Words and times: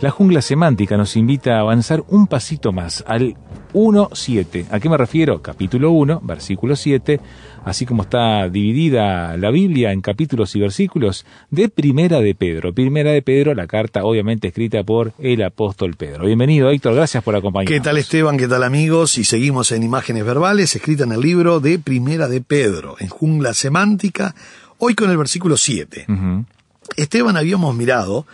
La 0.00 0.10
jungla 0.10 0.40
semántica 0.40 0.96
nos 0.96 1.14
invita 1.14 1.56
a 1.56 1.60
avanzar 1.60 2.02
un 2.08 2.26
pasito 2.26 2.72
más 2.72 3.04
al 3.06 3.36
1.7. 3.74 4.64
¿A 4.70 4.80
qué 4.80 4.88
me 4.88 4.96
refiero? 4.96 5.42
Capítulo 5.42 5.90
1, 5.90 6.22
versículo 6.24 6.74
7, 6.74 7.20
así 7.66 7.84
como 7.84 8.04
está 8.04 8.48
dividida 8.48 9.36
la 9.36 9.50
Biblia 9.50 9.92
en 9.92 10.00
capítulos 10.00 10.56
y 10.56 10.60
versículos 10.60 11.26
de 11.50 11.68
Primera 11.68 12.20
de 12.20 12.34
Pedro. 12.34 12.72
Primera 12.72 13.12
de 13.12 13.20
Pedro, 13.20 13.52
la 13.54 13.66
carta 13.66 14.02
obviamente 14.04 14.48
escrita 14.48 14.82
por 14.84 15.12
el 15.18 15.42
apóstol 15.42 15.96
Pedro. 15.96 16.24
Bienvenido, 16.24 16.70
Héctor, 16.70 16.94
gracias 16.94 17.22
por 17.22 17.36
acompañarnos. 17.36 17.78
¿Qué 17.78 17.84
tal 17.84 17.98
Esteban? 17.98 18.38
¿Qué 18.38 18.48
tal 18.48 18.62
amigos? 18.62 19.18
Y 19.18 19.24
seguimos 19.24 19.70
en 19.70 19.82
imágenes 19.82 20.24
verbales, 20.24 20.74
escrita 20.74 21.04
en 21.04 21.12
el 21.12 21.20
libro 21.20 21.60
de 21.60 21.78
Primera 21.78 22.26
de 22.26 22.40
Pedro, 22.40 22.96
en 23.00 23.08
Jungla 23.08 23.52
Semántica, 23.52 24.34
hoy 24.78 24.94
con 24.94 25.10
el 25.10 25.18
versículo 25.18 25.58
7. 25.58 26.06
Ujú. 26.08 26.46
Esteban 26.96 27.36
habíamos 27.36 27.74
mirado 27.76 28.24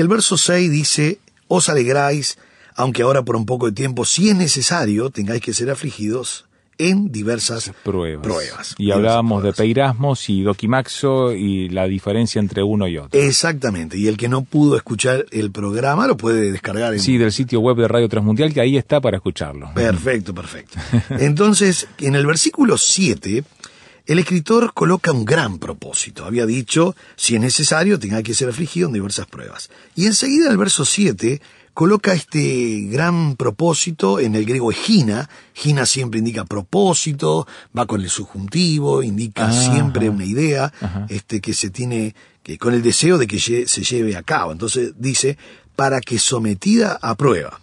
que 0.00 0.02
el 0.02 0.08
verso 0.08 0.38
6 0.38 0.70
dice, 0.70 1.18
os 1.46 1.68
alegráis, 1.68 2.38
aunque 2.74 3.02
ahora 3.02 3.22
por 3.22 3.36
un 3.36 3.44
poco 3.44 3.66
de 3.66 3.72
tiempo, 3.72 4.06
si 4.06 4.30
es 4.30 4.34
necesario, 4.34 5.10
tengáis 5.10 5.42
que 5.42 5.52
ser 5.52 5.68
afligidos 5.68 6.46
en 6.78 7.12
diversas 7.12 7.70
Pruebas. 7.84 8.22
pruebas. 8.26 8.74
Y 8.78 8.92
hablábamos 8.92 9.42
de 9.42 9.52
peirasmos 9.52 10.30
y 10.30 10.40
doquimaxo 10.40 11.34
y 11.34 11.68
la 11.68 11.84
diferencia 11.84 12.38
entre 12.38 12.62
uno 12.62 12.88
y 12.88 12.96
otro. 12.96 13.20
Exactamente, 13.20 13.98
y 13.98 14.08
el 14.08 14.16
que 14.16 14.30
no 14.30 14.40
pudo 14.40 14.74
escuchar 14.78 15.26
el 15.32 15.50
programa 15.50 16.06
lo 16.06 16.16
puede 16.16 16.50
descargar 16.50 16.94
en 16.94 17.00
Sí, 17.00 17.18
del 17.18 17.30
sitio 17.32 17.60
web 17.60 17.76
de 17.76 17.86
Radio 17.86 18.08
Transmundial, 18.08 18.54
que 18.54 18.62
ahí 18.62 18.78
está 18.78 19.02
para 19.02 19.18
escucharlo. 19.18 19.70
Perfecto, 19.74 20.32
perfecto. 20.34 20.78
Entonces, 21.10 21.88
en 21.98 22.14
el 22.14 22.24
versículo 22.24 22.78
7, 22.78 23.44
el 24.12 24.18
escritor 24.18 24.72
coloca 24.74 25.12
un 25.12 25.24
gran 25.24 25.58
propósito. 25.58 26.24
Había 26.24 26.44
dicho, 26.46 26.96
si 27.16 27.36
es 27.36 27.40
necesario, 27.40 27.98
tenga 27.98 28.22
que 28.22 28.34
ser 28.34 28.48
afligido 28.48 28.88
en 28.88 28.94
diversas 28.94 29.26
pruebas. 29.26 29.70
Y 29.94 30.06
enseguida 30.06 30.46
en 30.46 30.52
el 30.52 30.58
verso 30.58 30.84
7 30.84 31.40
coloca 31.74 32.12
este 32.12 32.80
gran 32.90 33.36
propósito 33.36 34.18
en 34.18 34.34
el 34.34 34.44
griego 34.44 34.70
egina. 34.72 35.30
Gina 35.54 35.86
siempre 35.86 36.18
indica 36.18 36.44
propósito, 36.44 37.46
va 37.76 37.86
con 37.86 38.00
el 38.00 38.10
subjuntivo, 38.10 39.02
indica 39.02 39.46
Ah, 39.48 39.52
siempre 39.52 40.06
ajá. 40.08 40.14
una 40.16 40.24
idea 40.24 40.72
Ajá. 40.80 41.06
este, 41.08 41.40
que 41.40 41.54
se 41.54 41.70
tiene, 41.70 42.14
que 42.42 42.58
con 42.58 42.74
el 42.74 42.82
deseo 42.82 43.16
de 43.16 43.26
que 43.26 43.38
se 43.38 43.82
lleve 43.84 44.16
a 44.16 44.22
cabo. 44.24 44.50
Entonces 44.52 44.92
dice, 44.98 45.38
para 45.76 46.00
que 46.00 46.18
sometida 46.18 46.98
a 47.00 47.14
prueba 47.14 47.60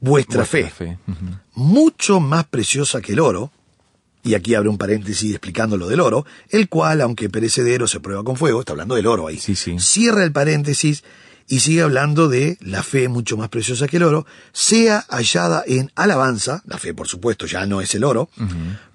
vuestra, 0.00 0.40
Vuestra 0.44 0.68
fe, 0.68 0.98
mucho 1.54 2.20
más 2.20 2.44
preciosa 2.44 3.00
que 3.00 3.12
el 3.14 3.20
oro, 3.20 3.50
y 4.26 4.34
aquí 4.34 4.54
abre 4.54 4.68
un 4.68 4.76
paréntesis 4.76 5.30
explicando 5.30 5.76
lo 5.76 5.86
del 5.86 6.00
oro, 6.00 6.26
el 6.50 6.68
cual, 6.68 7.00
aunque 7.00 7.30
perecedero, 7.30 7.86
se 7.86 8.00
prueba 8.00 8.24
con 8.24 8.36
fuego, 8.36 8.60
está 8.60 8.72
hablando 8.72 8.96
del 8.96 9.06
oro 9.06 9.28
ahí. 9.28 9.38
Sí, 9.38 9.54
sí. 9.54 9.78
Cierra 9.78 10.24
el 10.24 10.32
paréntesis 10.32 11.04
y 11.46 11.60
sigue 11.60 11.82
hablando 11.82 12.28
de 12.28 12.58
la 12.60 12.82
fe 12.82 13.08
mucho 13.08 13.36
más 13.36 13.48
preciosa 13.50 13.86
que 13.86 13.98
el 13.98 14.02
oro, 14.02 14.26
sea 14.52 15.04
hallada 15.08 15.62
en 15.64 15.92
alabanza, 15.94 16.62
la 16.66 16.76
fe 16.76 16.92
por 16.92 17.06
supuesto 17.06 17.46
ya 17.46 17.66
no 17.66 17.80
es 17.80 17.94
el 17.94 18.02
oro, 18.02 18.28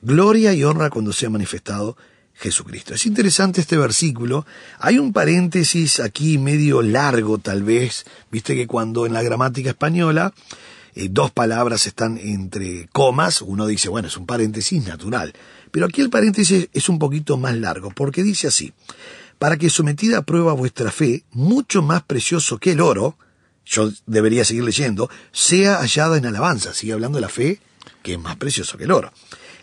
gloria 0.02 0.54
y 0.54 0.66
honra 0.66 0.90
cuando 0.90 1.14
sea 1.14 1.30
manifestado 1.30 1.96
Jesucristo. 2.34 2.94
Es 2.94 3.06
interesante 3.06 3.62
este 3.62 3.78
versículo. 3.78 4.46
Hay 4.80 5.00
un 5.00 5.14
paréntesis 5.14 6.00
aquí 6.00 6.38
medio 6.38 6.82
largo 6.82 7.38
tal 7.38 7.64
vez, 7.64 8.06
viste 8.32 8.56
que 8.56 8.68
cuando 8.68 9.06
en 9.06 9.14
la 9.14 9.22
gramática 9.22 9.70
española 9.70 10.34
eh, 10.96 11.08
dos 11.10 11.32
palabras 11.32 11.88
están 11.88 12.18
entre 12.18 12.88
comas, 12.92 13.42
uno 13.42 13.68
dice, 13.68 13.90
bueno, 13.90 14.08
es 14.08 14.18
un 14.18 14.26
paréntesis 14.26 14.86
natural. 14.86 15.34
Pero 15.72 15.86
aquí 15.86 16.02
el 16.02 16.10
paréntesis 16.10 16.70
es 16.74 16.90
un 16.90 17.00
poquito 17.00 17.38
más 17.38 17.56
largo, 17.56 17.92
porque 17.92 18.24
dice 18.24 18.48
así, 18.48 18.74
para 19.40 19.58
que 19.58 19.70
sometida 19.70 20.20
a 20.20 20.22
prueba 20.22 20.54
vuestra 20.54 20.92
fe, 20.92 21.24
mucho 21.32 21.82
más 21.82 22.04
precioso 22.04 22.58
que 22.60 22.74
el 22.74 22.82
oro, 22.82 23.18
yo 23.66 23.90
debería 24.06 24.46
seguir 24.46 24.64
leyendo, 24.64 25.10
sea 25.32 25.78
hallada 25.78 26.18
en 26.18 26.26
alabanza, 26.26 26.74
sigue 26.74 26.94
hablando 26.94 27.18
de 27.18 27.22
la 27.22 27.30
fe, 27.30 27.60
que 28.04 28.14
es 28.14 28.20
más 28.20 28.36
precioso 28.36 28.78
que 28.78 28.84
el 28.84 28.92
oro. 28.92 29.12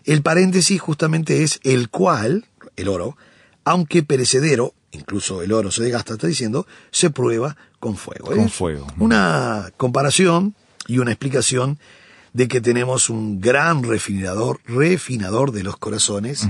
El 0.05 0.21
paréntesis 0.21 0.81
justamente 0.81 1.43
es 1.43 1.59
el 1.63 1.89
cual, 1.89 2.45
el 2.75 2.87
oro, 2.87 3.17
aunque 3.63 4.03
perecedero, 4.03 4.73
incluso 4.91 5.43
el 5.43 5.51
oro 5.51 5.71
se 5.71 5.83
desgasta, 5.83 6.13
está 6.13 6.27
diciendo, 6.27 6.65
se 6.91 7.09
prueba 7.09 7.55
con 7.79 7.95
fuego. 7.95 8.27
Con 8.27 8.39
Es 8.39 8.53
fuego. 8.53 8.87
Una 8.97 9.71
comparación 9.77 10.55
y 10.89 10.97
una 10.97 11.11
explicación 11.11 11.79
de 12.33 12.47
que 12.47 12.61
tenemos 12.61 13.09
un 13.09 13.39
gran 13.39 13.83
refinador, 13.83 14.59
refinador 14.65 15.51
de 15.51 15.63
los 15.63 15.77
corazones, 15.77 16.47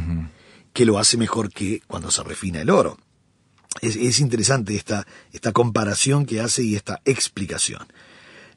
que 0.73 0.85
lo 0.85 0.97
hace 0.97 1.17
mejor 1.17 1.51
que 1.51 1.81
cuando 1.87 2.09
se 2.09 2.23
refina 2.23 2.61
el 2.61 2.69
oro. 2.69 2.97
Es, 3.81 3.95
es 3.95 4.19
interesante 4.19 4.75
esta, 4.75 5.05
esta 5.31 5.51
comparación 5.51 6.25
que 6.25 6.41
hace 6.41 6.63
y 6.63 6.75
esta 6.75 7.01
explicación. 7.05 7.85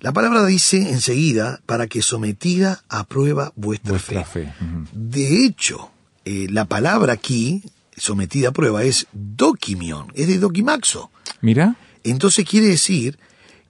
La 0.00 0.12
palabra 0.12 0.44
dice 0.46 0.90
enseguida, 0.90 1.60
para 1.66 1.86
que 1.86 2.02
sometida 2.02 2.82
a 2.88 3.04
prueba 3.04 3.52
vuestra, 3.54 3.92
Vuestra 3.92 4.24
fe. 4.24 4.52
De 4.92 5.44
hecho, 5.44 5.90
eh, 6.24 6.46
la 6.50 6.64
palabra 6.64 7.12
aquí, 7.12 7.62
sometida 7.96 8.48
a 8.48 8.52
prueba, 8.52 8.82
es 8.82 9.06
dokimion, 9.12 10.08
es 10.14 10.28
de 10.28 10.38
dokimaxo. 10.38 11.10
Mira, 11.40 11.76
Entonces 12.04 12.44
quiere 12.48 12.66
decir 12.66 13.18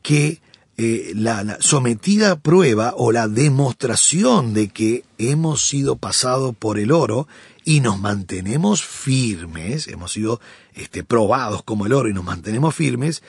que 0.02 0.41
eh, 0.76 1.12
la, 1.14 1.44
la 1.44 1.58
sometida 1.60 2.32
a 2.32 2.36
prueba 2.36 2.94
o 2.96 3.12
la 3.12 3.28
demostración 3.28 4.54
de 4.54 4.68
que 4.68 5.04
hemos 5.18 5.66
sido 5.66 5.96
pasados 5.96 6.54
por 6.56 6.78
el 6.78 6.92
oro 6.92 7.28
y 7.64 7.80
nos 7.80 8.00
mantenemos 8.00 8.84
firmes, 8.84 9.86
hemos 9.88 10.12
sido 10.12 10.40
este, 10.74 11.04
probados 11.04 11.62
como 11.62 11.86
el 11.86 11.92
oro 11.92 12.08
y 12.08 12.14
nos 12.14 12.24
mantenemos 12.24 12.74
firmes, 12.74 13.22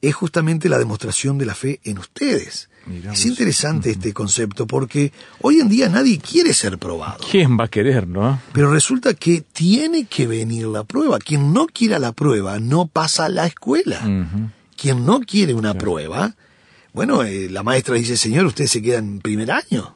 es 0.00 0.14
justamente 0.14 0.68
la 0.68 0.78
demostración 0.78 1.38
de 1.38 1.46
la 1.46 1.54
fe 1.54 1.80
en 1.84 1.98
ustedes. 1.98 2.68
Es 3.12 3.26
interesante 3.26 3.90
este 3.90 4.14
concepto 4.14 4.66
porque 4.66 5.12
hoy 5.42 5.60
en 5.60 5.68
día 5.68 5.88
nadie 5.88 6.18
quiere 6.18 6.54
ser 6.54 6.78
probado. 6.78 7.18
¿quién 7.30 7.58
va 7.58 7.64
a 7.64 7.68
querer, 7.68 8.08
no? 8.08 8.40
Pero 8.52 8.72
resulta 8.72 9.12
que 9.12 9.42
tiene 9.42 10.06
que 10.06 10.26
venir 10.26 10.66
la 10.68 10.84
prueba. 10.84 11.18
Quien 11.18 11.52
no 11.52 11.66
quiera 11.66 11.98
la 11.98 12.12
prueba 12.12 12.58
no 12.60 12.86
pasa 12.86 13.28
la 13.28 13.46
escuela. 13.46 14.00
Quien 14.76 15.04
no 15.04 15.20
quiere 15.20 15.52
una 15.52 15.74
prueba, 15.74 16.34
bueno, 16.92 17.22
eh, 17.22 17.48
la 17.50 17.62
maestra 17.62 17.94
dice, 17.94 18.16
señor, 18.16 18.46
usted 18.46 18.66
se 18.66 18.82
queda 18.82 18.98
en 18.98 19.20
primer 19.20 19.50
año. 19.50 19.94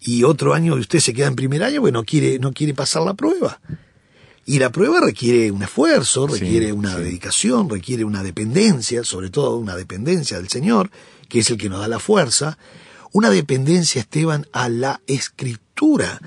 Y 0.00 0.24
otro 0.24 0.54
año 0.54 0.74
usted 0.74 1.00
se 1.00 1.12
queda 1.12 1.26
en 1.26 1.36
primer 1.36 1.62
año, 1.62 1.80
pues 1.80 1.92
no 1.92 2.04
quiere, 2.04 2.38
no 2.38 2.52
quiere 2.52 2.74
pasar 2.74 3.02
la 3.02 3.14
prueba. 3.14 3.60
Y 4.46 4.58
la 4.58 4.70
prueba 4.70 5.00
requiere 5.00 5.50
un 5.50 5.62
esfuerzo, 5.62 6.28
Sí, 6.28 6.40
requiere 6.40 6.72
una 6.72 6.96
sí. 6.96 7.02
dedicación, 7.02 7.68
requiere 7.68 8.04
una 8.04 8.22
dependencia, 8.22 9.04
sobre 9.04 9.28
todo 9.30 9.56
una 9.58 9.76
dependencia 9.76 10.38
del 10.38 10.48
Señor, 10.48 10.90
que 11.28 11.40
es 11.40 11.50
el 11.50 11.58
que 11.58 11.68
nos 11.68 11.80
da 11.80 11.88
la 11.88 11.98
fuerza. 11.98 12.56
Una 13.12 13.28
dependencia, 13.30 14.00
Esteban, 14.00 14.46
a 14.52 14.68
la 14.68 15.00
escritura. 15.06 16.20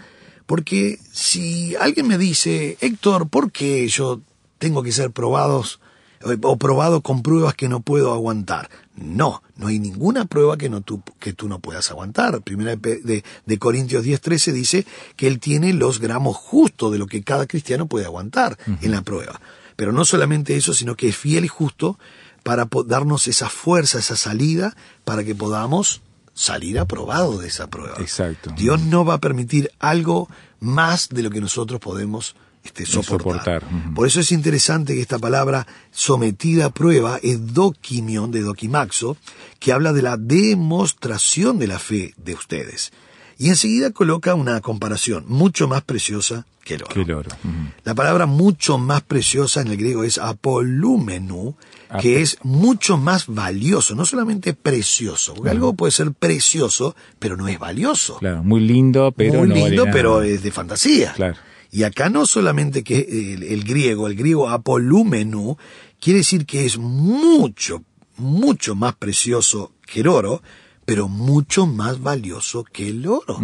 Porque 0.45 0.99
si 1.11 1.75
alguien 1.77 2.07
me 2.07 2.17
dice, 2.17 2.77
Héctor, 2.81 3.29
¿por 3.29 3.51
qué 3.51 3.87
yo 3.87 4.21
tengo 4.59 4.83
que 4.83 4.91
ser 4.91 5.11
probados 5.11 5.79
eh, 6.21 6.37
o 6.43 6.57
probado 6.57 7.01
con 7.01 7.23
pruebas 7.23 7.55
que 7.55 7.69
no 7.69 7.79
puedo 7.79 8.13
aguantar? 8.13 8.69
No, 8.95 9.41
no 9.55 9.67
hay 9.67 9.79
ninguna 9.79 10.25
prueba 10.25 10.57
que, 10.57 10.69
no 10.69 10.81
tú, 10.81 11.01
que 11.19 11.33
tú 11.33 11.47
no 11.47 11.59
puedas 11.59 11.89
aguantar. 11.91 12.41
Primera 12.41 12.75
de, 12.75 13.23
de, 13.45 13.59
Corintios 13.59 14.05
10:13 14.05 14.51
dice 14.51 14.85
que 15.15 15.27
Él 15.27 15.39
tiene 15.39 15.73
los 15.73 15.99
gramos 15.99 16.35
justos 16.35 16.91
de 16.91 16.99
lo 16.99 17.07
que 17.07 17.23
cada 17.23 17.47
cristiano 17.47 17.87
puede 17.87 18.05
aguantar 18.05 18.57
en 18.81 18.91
la 18.91 19.01
prueba. 19.01 19.39
Pero 19.75 19.93
no 19.93 20.03
solamente 20.05 20.55
eso, 20.55 20.73
sino 20.73 20.95
que 20.95 21.07
es 21.07 21.17
fiel 21.17 21.45
y 21.45 21.47
justo 21.47 21.97
para 22.43 22.67
darnos 22.85 23.27
esa 23.27 23.49
fuerza, 23.49 23.99
esa 23.99 24.15
salida, 24.15 24.75
para 25.05 25.23
que 25.23 25.35
podamos 25.35 26.01
salir 26.33 26.79
aprobado 26.79 27.37
de 27.37 27.47
esa 27.47 27.67
prueba. 27.67 27.95
Exacto. 27.99 28.53
Dios 28.57 28.81
no 28.81 29.05
va 29.05 29.15
a 29.15 29.19
permitir 29.19 29.71
algo 29.79 30.29
más 30.59 31.09
de 31.09 31.23
lo 31.23 31.29
que 31.29 31.41
nosotros 31.41 31.79
podemos 31.79 32.35
este, 32.63 32.85
Soportar. 32.85 33.63
Por 33.95 34.07
eso 34.07 34.19
es 34.19 34.31
interesante 34.31 34.93
que 34.93 35.01
esta 35.01 35.17
palabra 35.19 35.65
sometida 35.91 36.65
a 36.67 36.69
prueba 36.69 37.19
es 37.23 37.53
dokimion 37.53 38.31
de 38.31 38.41
dokimaxo, 38.41 39.17
que 39.59 39.71
habla 39.71 39.93
de 39.93 40.01
la 40.03 40.17
demostración 40.17 41.57
de 41.59 41.67
la 41.67 41.79
fe 41.79 42.13
de 42.17 42.33
ustedes. 42.33 42.91
Y 43.37 43.49
enseguida 43.49 43.89
coloca 43.91 44.35
una 44.35 44.61
comparación 44.61 45.25
mucho 45.27 45.67
más 45.67 45.81
preciosa 45.81 46.45
que 46.63 46.75
el 46.75 46.83
oro. 46.83 46.93
Que 46.93 47.01
el 47.01 47.11
oro. 47.11 47.29
Ujú. 47.43 47.71
La 47.83 47.95
palabra 47.95 48.27
mucho 48.27 48.77
más 48.77 49.01
preciosa 49.01 49.61
en 49.61 49.67
el 49.69 49.77
griego 49.77 50.03
es 50.03 50.19
apolumenu, 50.19 51.55
que 51.99 52.17
Apo- 52.17 52.21
es 52.21 52.37
mucho 52.43 52.97
más 52.97 53.25
valioso, 53.27 53.95
no 53.95 54.05
solamente 54.05 54.53
precioso, 54.53 55.33
porque 55.33 55.49
algo 55.49 55.73
puede 55.73 55.91
ser 55.91 56.11
precioso, 56.11 56.95
pero 57.17 57.35
no 57.35 57.47
es 57.47 57.57
valioso. 57.57 58.17
Claro, 58.19 58.43
muy 58.43 58.61
lindo, 58.61 59.11
pero 59.11 59.39
Muy 59.39 59.47
no 59.47 59.53
vale 59.55 59.67
lindo, 59.69 59.85
nada. 59.85 59.93
pero 59.93 60.21
es 60.21 60.43
de 60.43 60.51
fantasía. 60.51 61.13
Claro. 61.13 61.35
Y 61.71 61.83
acá 61.83 62.09
no 62.09 62.25
solamente 62.25 62.83
que 62.83 62.99
el, 63.33 63.43
el 63.43 63.63
griego, 63.63 64.07
el 64.07 64.15
griego 64.15 64.49
apolumenu, 64.49 65.57
quiere 65.99 66.19
decir 66.19 66.45
que 66.45 66.65
es 66.65 66.77
mucho, 66.77 67.83
mucho 68.17 68.75
más 68.75 68.95
precioso 68.95 69.71
que 69.85 70.01
el 70.01 70.07
oro, 70.07 70.41
pero 70.85 71.07
mucho 71.07 71.65
más 71.67 72.01
valioso 72.01 72.63
que 72.65 72.89
el 72.89 73.07
oro. 73.07 73.39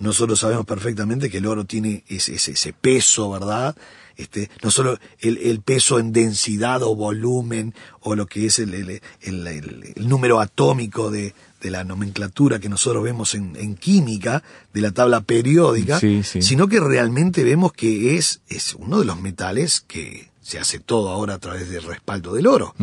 Nosotros 0.00 0.40
sabemos 0.40 0.66
perfectamente 0.66 1.30
que 1.30 1.38
el 1.38 1.46
oro 1.46 1.64
tiene 1.64 2.04
ese, 2.08 2.34
ese, 2.34 2.52
ese 2.52 2.72
peso, 2.72 3.30
¿verdad? 3.30 3.74
Este, 4.16 4.50
no 4.62 4.70
solo 4.70 4.98
el, 5.20 5.38
el 5.38 5.60
peso 5.60 5.98
en 5.98 6.12
densidad 6.12 6.82
o 6.82 6.94
volumen 6.94 7.74
o 8.00 8.14
lo 8.14 8.26
que 8.26 8.46
es 8.46 8.58
el- 8.58 8.74
el- 8.74 9.00
el 9.22 10.08
número 10.08 10.40
atómico 10.40 11.10
de, 11.10 11.34
de 11.64 11.70
la 11.70 11.82
nomenclatura 11.82 12.58
que 12.58 12.68
nosotros 12.68 13.02
vemos 13.02 13.34
en, 13.34 13.56
en 13.56 13.74
química, 13.74 14.42
de 14.74 14.80
la 14.82 14.92
tabla 14.92 15.22
periódica, 15.22 15.98
Sí, 15.98 16.22
sí. 16.22 16.42
sino 16.42 16.68
que 16.68 16.78
realmente 16.78 17.42
vemos 17.42 17.72
que 17.72 18.16
es, 18.18 18.42
es 18.48 18.74
uno 18.74 19.00
de 19.00 19.06
los 19.06 19.18
metales 19.18 19.80
que 19.80 20.28
se 20.42 20.58
hace 20.58 20.78
todo 20.78 21.08
ahora 21.08 21.34
a 21.34 21.38
través 21.38 21.70
del 21.70 21.82
respaldo 21.84 22.34
del 22.34 22.46
oro. 22.46 22.74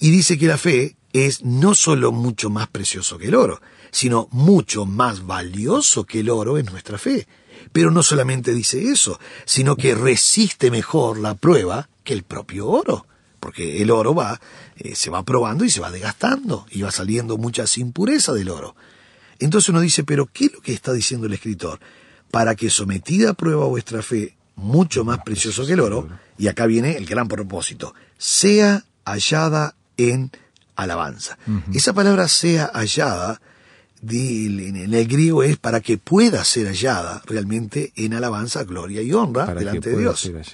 Y 0.00 0.10
dice 0.10 0.38
que 0.38 0.46
la 0.46 0.56
fe 0.56 0.96
es 1.12 1.44
no 1.44 1.74
solo 1.74 2.10
mucho 2.12 2.48
más 2.48 2.68
precioso 2.68 3.18
que 3.18 3.26
el 3.28 3.34
oro, 3.34 3.60
sino 3.90 4.26
mucho 4.30 4.86
más 4.86 5.26
valioso 5.26 6.04
que 6.04 6.20
el 6.20 6.30
oro 6.30 6.56
en 6.56 6.64
nuestra 6.66 6.96
fe. 6.96 7.28
Pero 7.72 7.90
no 7.90 8.02
solamente 8.02 8.54
dice 8.54 8.90
eso, 8.90 9.20
sino 9.44 9.76
que 9.76 9.94
resiste 9.94 10.70
mejor 10.70 11.18
la 11.18 11.34
prueba 11.34 11.90
que 12.04 12.14
el 12.14 12.22
propio 12.22 12.68
oro. 12.68 13.06
Porque 13.40 13.82
el 13.82 13.90
oro 13.90 14.14
va, 14.14 14.40
eh, 14.78 14.94
se 14.94 15.10
va 15.10 15.24
probando 15.24 15.64
y 15.64 15.70
se 15.70 15.80
va 15.80 15.90
desgastando, 15.90 16.66
y 16.70 16.82
va 16.82 16.90
saliendo 16.90 17.36
muchas 17.36 17.76
impurezas 17.78 18.36
del 18.36 18.48
oro. 18.48 18.76
Entonces 19.40 19.68
uno 19.68 19.80
dice, 19.80 20.04
pero 20.04 20.26
¿qué 20.26 20.46
es 20.46 20.52
lo 20.52 20.60
que 20.60 20.72
está 20.72 20.92
diciendo 20.92 21.26
el 21.26 21.32
escritor? 21.32 21.80
Para 22.30 22.54
que 22.54 22.70
sometida 22.70 23.30
a 23.30 23.34
prueba 23.34 23.66
vuestra 23.66 24.02
fe, 24.02 24.36
mucho 24.54 25.04
más 25.04 25.18
precioso 25.24 25.66
que 25.66 25.72
el 25.72 25.80
oro, 25.80 26.08
y 26.36 26.46
acá 26.46 26.66
viene 26.66 26.96
el 26.96 27.06
gran 27.06 27.26
propósito, 27.26 27.94
sea 28.18 28.84
hallada 29.04 29.74
en 29.96 30.30
alabanza. 30.76 31.38
Esa 31.72 31.92
palabra 31.92 32.28
sea 32.28 32.70
hallada 32.72 33.40
en 34.00 34.94
el 34.94 35.08
griego 35.08 35.42
es 35.42 35.56
para 35.56 35.80
que 35.80 35.98
pueda 35.98 36.44
ser 36.44 36.68
hallada 36.68 37.20
realmente 37.26 37.92
en 37.96 38.14
alabanza, 38.14 38.62
gloria 38.62 39.02
y 39.02 39.12
honra 39.12 39.46
Para 39.46 39.58
delante 39.58 39.90
de 39.90 39.98
Dios. 39.98 40.20
ser. 40.20 40.44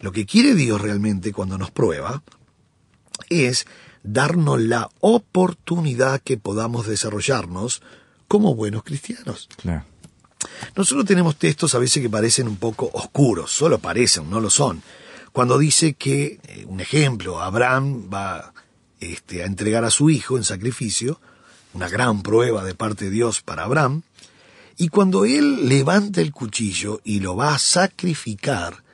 Lo 0.00 0.12
que 0.12 0.24
quiere 0.24 0.54
Dios 0.54 0.80
realmente 0.80 1.32
cuando 1.32 1.58
nos 1.58 1.72
prueba 1.72 2.22
es 3.28 3.66
darnos 4.02 4.60
la 4.60 4.90
oportunidad 5.00 6.20
que 6.20 6.36
podamos 6.36 6.86
desarrollarnos 6.86 7.82
como 8.26 8.54
buenos 8.54 8.84
cristianos. 8.84 9.48
Claro. 9.56 9.84
Nosotros 10.76 11.06
tenemos 11.06 11.36
textos 11.36 11.74
a 11.74 11.78
veces 11.78 12.02
que 12.02 12.10
parecen 12.10 12.46
un 12.46 12.56
poco 12.56 12.90
oscuros, 12.92 13.50
solo 13.50 13.78
parecen, 13.78 14.30
no 14.30 14.40
lo 14.40 14.50
son. 14.50 14.82
Cuando 15.32 15.58
dice 15.58 15.94
que, 15.94 16.40
eh, 16.44 16.64
un 16.66 16.80
ejemplo, 16.80 17.40
Abraham 17.40 18.08
va 18.12 18.52
este, 19.00 19.42
a 19.42 19.46
entregar 19.46 19.84
a 19.84 19.90
su 19.90 20.10
hijo 20.10 20.36
en 20.36 20.44
sacrificio, 20.44 21.20
una 21.74 21.88
gran 21.88 22.22
prueba 22.22 22.64
de 22.64 22.74
parte 22.74 23.06
de 23.06 23.10
Dios 23.10 23.42
para 23.42 23.64
Abraham, 23.64 24.02
y 24.76 24.88
cuando 24.88 25.24
él 25.24 25.68
levanta 25.68 26.20
el 26.20 26.32
cuchillo 26.32 27.00
y 27.04 27.20
lo 27.20 27.34
va 27.36 27.54
a 27.54 27.58
sacrificar, 27.58 28.84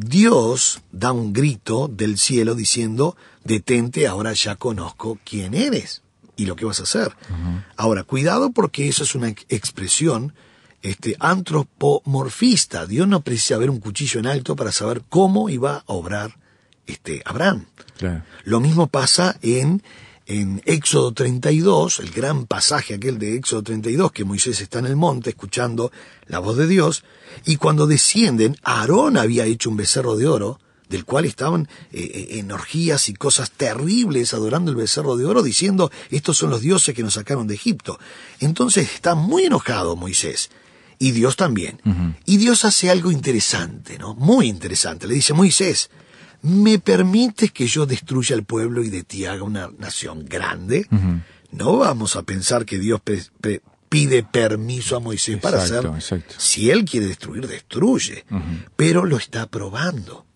Dios 0.00 0.80
da 0.92 1.10
un 1.12 1.32
grito 1.32 1.88
del 1.88 2.18
cielo 2.18 2.54
diciendo, 2.54 3.16
detente, 3.44 4.06
ahora 4.06 4.32
ya 4.32 4.54
conozco 4.54 5.18
quién 5.24 5.54
eres 5.54 6.02
y 6.36 6.46
lo 6.46 6.54
que 6.54 6.64
vas 6.64 6.78
a 6.78 6.84
hacer. 6.84 7.12
Ahora, 7.76 8.04
cuidado 8.04 8.50
porque 8.52 8.88
eso 8.88 9.02
es 9.02 9.16
una 9.16 9.28
ex- 9.28 9.44
expresión 9.48 10.32
este, 10.82 11.16
antropomorfista. 11.18 12.86
Dios 12.86 13.08
no 13.08 13.22
precisa 13.22 13.58
ver 13.58 13.70
un 13.70 13.80
cuchillo 13.80 14.20
en 14.20 14.26
alto 14.26 14.54
para 14.56 14.70
saber 14.72 15.02
cómo 15.08 15.48
iba 15.48 15.78
a 15.78 15.82
obrar 15.86 16.38
este, 16.86 17.22
Abraham. 17.24 17.66
Claro. 17.98 18.22
Lo 18.44 18.60
mismo 18.60 18.86
pasa 18.86 19.36
en, 19.42 19.82
en 20.28 20.60
Éxodo 20.66 21.12
32, 21.12 22.00
el 22.00 22.10
gran 22.10 22.44
pasaje 22.44 22.94
aquel 22.94 23.18
de 23.18 23.34
Éxodo 23.34 23.62
32, 23.62 24.12
que 24.12 24.24
Moisés 24.24 24.60
está 24.60 24.78
en 24.78 24.84
el 24.84 24.94
monte 24.94 25.30
escuchando 25.30 25.90
la 26.26 26.38
voz 26.38 26.58
de 26.58 26.66
Dios, 26.66 27.02
y 27.46 27.56
cuando 27.56 27.86
descienden, 27.86 28.54
Aarón 28.62 29.16
había 29.16 29.46
hecho 29.46 29.70
un 29.70 29.78
becerro 29.78 30.16
de 30.16 30.28
oro, 30.28 30.60
del 30.90 31.06
cual 31.06 31.24
estaban 31.24 31.66
eh, 31.92 32.00
eh, 32.02 32.38
en 32.38 32.52
orgías 32.52 33.08
y 33.08 33.14
cosas 33.14 33.50
terribles 33.50 34.34
adorando 34.34 34.70
el 34.70 34.76
becerro 34.76 35.16
de 35.16 35.24
oro, 35.24 35.42
diciendo, 35.42 35.90
estos 36.10 36.36
son 36.36 36.50
los 36.50 36.60
dioses 36.60 36.94
que 36.94 37.02
nos 37.02 37.14
sacaron 37.14 37.46
de 37.46 37.54
Egipto. 37.54 37.98
Entonces 38.40 38.92
está 38.92 39.14
muy 39.14 39.44
enojado 39.44 39.96
Moisés. 39.96 40.50
Y 40.98 41.12
Dios 41.12 41.36
también. 41.36 41.80
Y 42.26 42.38
Dios 42.38 42.64
hace 42.64 42.90
algo 42.90 43.12
interesante, 43.12 43.98
¿no? 43.98 44.16
Muy 44.16 44.48
interesante. 44.48 45.06
Le 45.06 45.14
dice, 45.14 45.32
Moisés, 45.32 45.90
¿me 46.42 46.78
permites 46.78 47.52
que 47.52 47.66
yo 47.66 47.86
destruya 47.86 48.34
el 48.36 48.44
pueblo 48.44 48.82
y 48.82 48.90
de 48.90 49.02
ti 49.04 49.24
haga 49.26 49.42
una 49.42 49.70
nación 49.78 50.24
grande? 50.26 50.86
No 51.50 51.76
vamos 51.78 52.16
a 52.16 52.22
pensar 52.22 52.64
que 52.66 52.78
Dios 52.78 53.00
pe- 53.00 53.22
pe- 53.40 53.62
pide 53.88 54.22
permiso 54.22 54.96
a 54.96 55.00
Moisés 55.00 55.38
para 55.38 55.62
hacer. 55.62 55.86
exacto. 55.86 56.34
Si 56.38 56.70
él 56.70 56.84
quiere 56.84 57.06
destruir, 57.06 57.46
destruye. 57.48 58.24
Pero 58.76 59.04
lo 59.04 59.16
está 59.16 59.46
probando. 59.46 60.26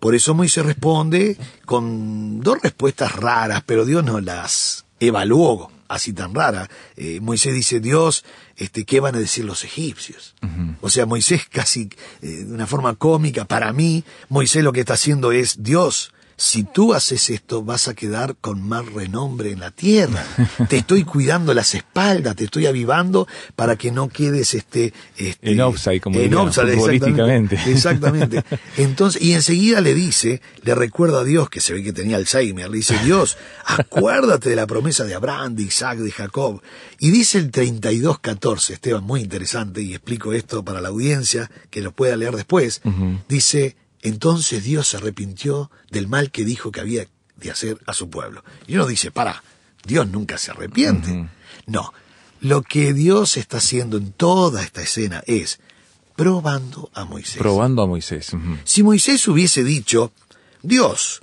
Por 0.00 0.14
eso 0.14 0.34
Moisés 0.34 0.66
responde 0.66 1.38
con 1.64 2.40
dos 2.40 2.58
respuestas 2.62 3.12
raras, 3.16 3.62
pero 3.64 3.86
Dios 3.86 4.04
no 4.04 4.20
las 4.20 4.84
evaluó 5.00 5.70
así 5.88 6.12
tan 6.12 6.34
rara. 6.34 6.68
Eh, 6.96 7.20
Moisés 7.20 7.54
dice, 7.54 7.80
Dios, 7.80 8.24
este, 8.58 8.84
¿qué 8.84 9.00
van 9.00 9.14
a 9.14 9.20
decir 9.20 9.44
los 9.44 9.64
egipcios? 9.64 10.34
O 10.80 10.90
sea, 10.90 11.06
Moisés 11.06 11.46
casi 11.50 11.88
eh, 12.22 12.26
de 12.26 12.52
una 12.52 12.66
forma 12.66 12.94
cómica, 12.96 13.44
para 13.44 13.72
mí, 13.72 14.04
Moisés 14.28 14.64
lo 14.64 14.72
que 14.72 14.80
está 14.80 14.94
haciendo 14.94 15.32
es, 15.32 15.62
Dios, 15.62 16.12
si 16.38 16.62
tú 16.62 16.94
haces 16.94 17.30
esto 17.30 17.64
vas 17.64 17.88
a 17.88 17.94
quedar 17.94 18.36
con 18.40 18.62
más 18.62 18.86
renombre 18.86 19.50
en 19.50 19.58
la 19.58 19.72
tierra. 19.72 20.24
Te 20.68 20.76
estoy 20.78 21.02
cuidando 21.02 21.52
las 21.52 21.74
espaldas, 21.74 22.36
te 22.36 22.44
estoy 22.44 22.66
avivando 22.66 23.26
para 23.56 23.74
que 23.74 23.90
no 23.90 24.08
quedes 24.08 24.54
este, 24.54 24.94
este 25.16 25.50
En 25.50 25.60
offside, 25.60 26.00
como 26.00 26.20
en 26.20 26.32
offside. 26.32 26.74
Exactamente. 26.74 27.58
exactamente. 27.66 28.44
Entonces, 28.76 29.20
y 29.20 29.32
enseguida 29.32 29.80
le 29.80 29.94
dice, 29.94 30.40
le 30.62 30.76
recuerda 30.76 31.20
a 31.20 31.24
Dios, 31.24 31.50
que 31.50 31.60
se 31.60 31.72
ve 31.72 31.82
que 31.82 31.92
tenía 31.92 32.16
Alzheimer, 32.16 32.70
le 32.70 32.76
dice, 32.76 32.96
Dios, 33.04 33.36
acuérdate 33.66 34.48
de 34.48 34.56
la 34.56 34.68
promesa 34.68 35.04
de 35.04 35.16
Abraham, 35.16 35.56
de 35.56 35.64
Isaac, 35.64 35.98
de 35.98 36.12
Jacob. 36.12 36.62
Y 37.00 37.10
dice 37.10 37.38
el 37.38 37.50
32.14, 37.50 38.74
Esteban, 38.74 39.02
muy 39.02 39.22
interesante, 39.22 39.82
y 39.82 39.92
explico 39.92 40.32
esto 40.32 40.64
para 40.64 40.80
la 40.80 40.90
audiencia, 40.90 41.50
que 41.68 41.82
lo 41.82 41.90
pueda 41.90 42.16
leer 42.16 42.36
después, 42.36 42.80
dice, 43.28 43.74
entonces 44.08 44.64
Dios 44.64 44.88
se 44.88 44.96
arrepintió 44.96 45.70
del 45.90 46.08
mal 46.08 46.30
que 46.30 46.44
dijo 46.44 46.72
que 46.72 46.80
había 46.80 47.06
de 47.36 47.50
hacer 47.50 47.78
a 47.86 47.92
su 47.92 48.10
pueblo. 48.10 48.42
Y 48.66 48.74
uno 48.74 48.86
dice, 48.86 49.10
para, 49.10 49.42
Dios 49.84 50.08
nunca 50.08 50.38
se 50.38 50.50
arrepiente. 50.50 51.28
No, 51.66 51.92
lo 52.40 52.62
que 52.62 52.92
Dios 52.92 53.36
está 53.36 53.58
haciendo 53.58 53.96
en 53.96 54.12
toda 54.12 54.62
esta 54.62 54.82
escena 54.82 55.22
es 55.26 55.60
probando 56.16 56.90
a 56.94 57.04
Moisés. 57.04 57.38
Probando 57.38 57.82
a 57.82 57.86
Moisés. 57.86 58.32
Si 58.64 58.82
Moisés 58.82 59.26
hubiese 59.28 59.62
dicho, 59.62 60.12
Dios, 60.62 61.22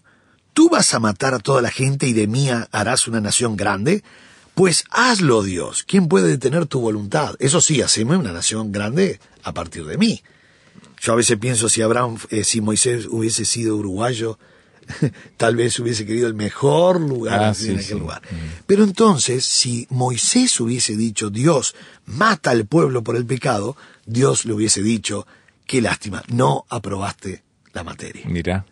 tú 0.53 0.69
vas 0.69 0.93
a 0.93 0.99
matar 0.99 1.33
a 1.33 1.39
toda 1.39 1.61
la 1.61 1.69
gente 1.69 2.07
y 2.07 2.13
de 2.13 2.27
mí 2.27 2.49
harás 2.71 3.07
una 3.07 3.19
nación 3.19 3.57
grande, 3.57 4.03
pues 4.53 4.85
hazlo 4.89 5.43
Dios. 5.43 5.83
¿Quién 5.83 6.07
puede 6.07 6.29
detener 6.29 6.65
tu 6.65 6.79
voluntad? 6.79 7.35
Eso 7.39 7.59
sí, 7.59 7.81
haceme 7.81 8.15
una 8.15 8.31
nación 8.31 8.71
grande 8.71 9.19
a 9.43 9.53
partir 9.53 9.85
de 9.85 9.97
mí. 9.97 10.23
Yo 11.05 11.13
a 11.13 11.15
veces 11.17 11.37
pienso 11.37 11.69
si 11.69 11.83
Abraham, 11.83 12.17
eh, 12.31 12.43
si 12.43 12.61
Moisés 12.61 13.05
hubiese 13.07 13.45
sido 13.45 13.75
uruguayo, 13.77 14.39
tal 15.37 15.55
vez 15.55 15.77
hubiese 15.79 16.03
querido 16.03 16.27
el 16.27 16.33
mejor 16.33 16.99
lugar 16.99 17.43
Ah, 17.43 17.53
sí, 17.53 17.65
en 17.69 17.75
aquel 17.75 17.85
sí. 17.85 17.93
lugar. 17.93 18.23
Pero 18.65 18.83
entonces, 18.83 19.45
si 19.45 19.85
Moisés 19.91 20.59
hubiese 20.59 20.95
dicho, 20.95 21.29
Dios, 21.29 21.75
mata 22.07 22.49
al 22.49 22.65
pueblo 22.65 23.03
por 23.03 23.15
el 23.17 23.25
pecado, 23.27 23.77
Dios 24.07 24.45
le 24.45 24.53
hubiese 24.53 24.81
dicho, 24.81 25.27
qué 25.67 25.79
lástima, 25.79 26.23
no 26.27 26.65
aprobaste 26.69 27.43
la 27.73 27.83
materia. 27.83 28.23
Mira. 28.27 28.65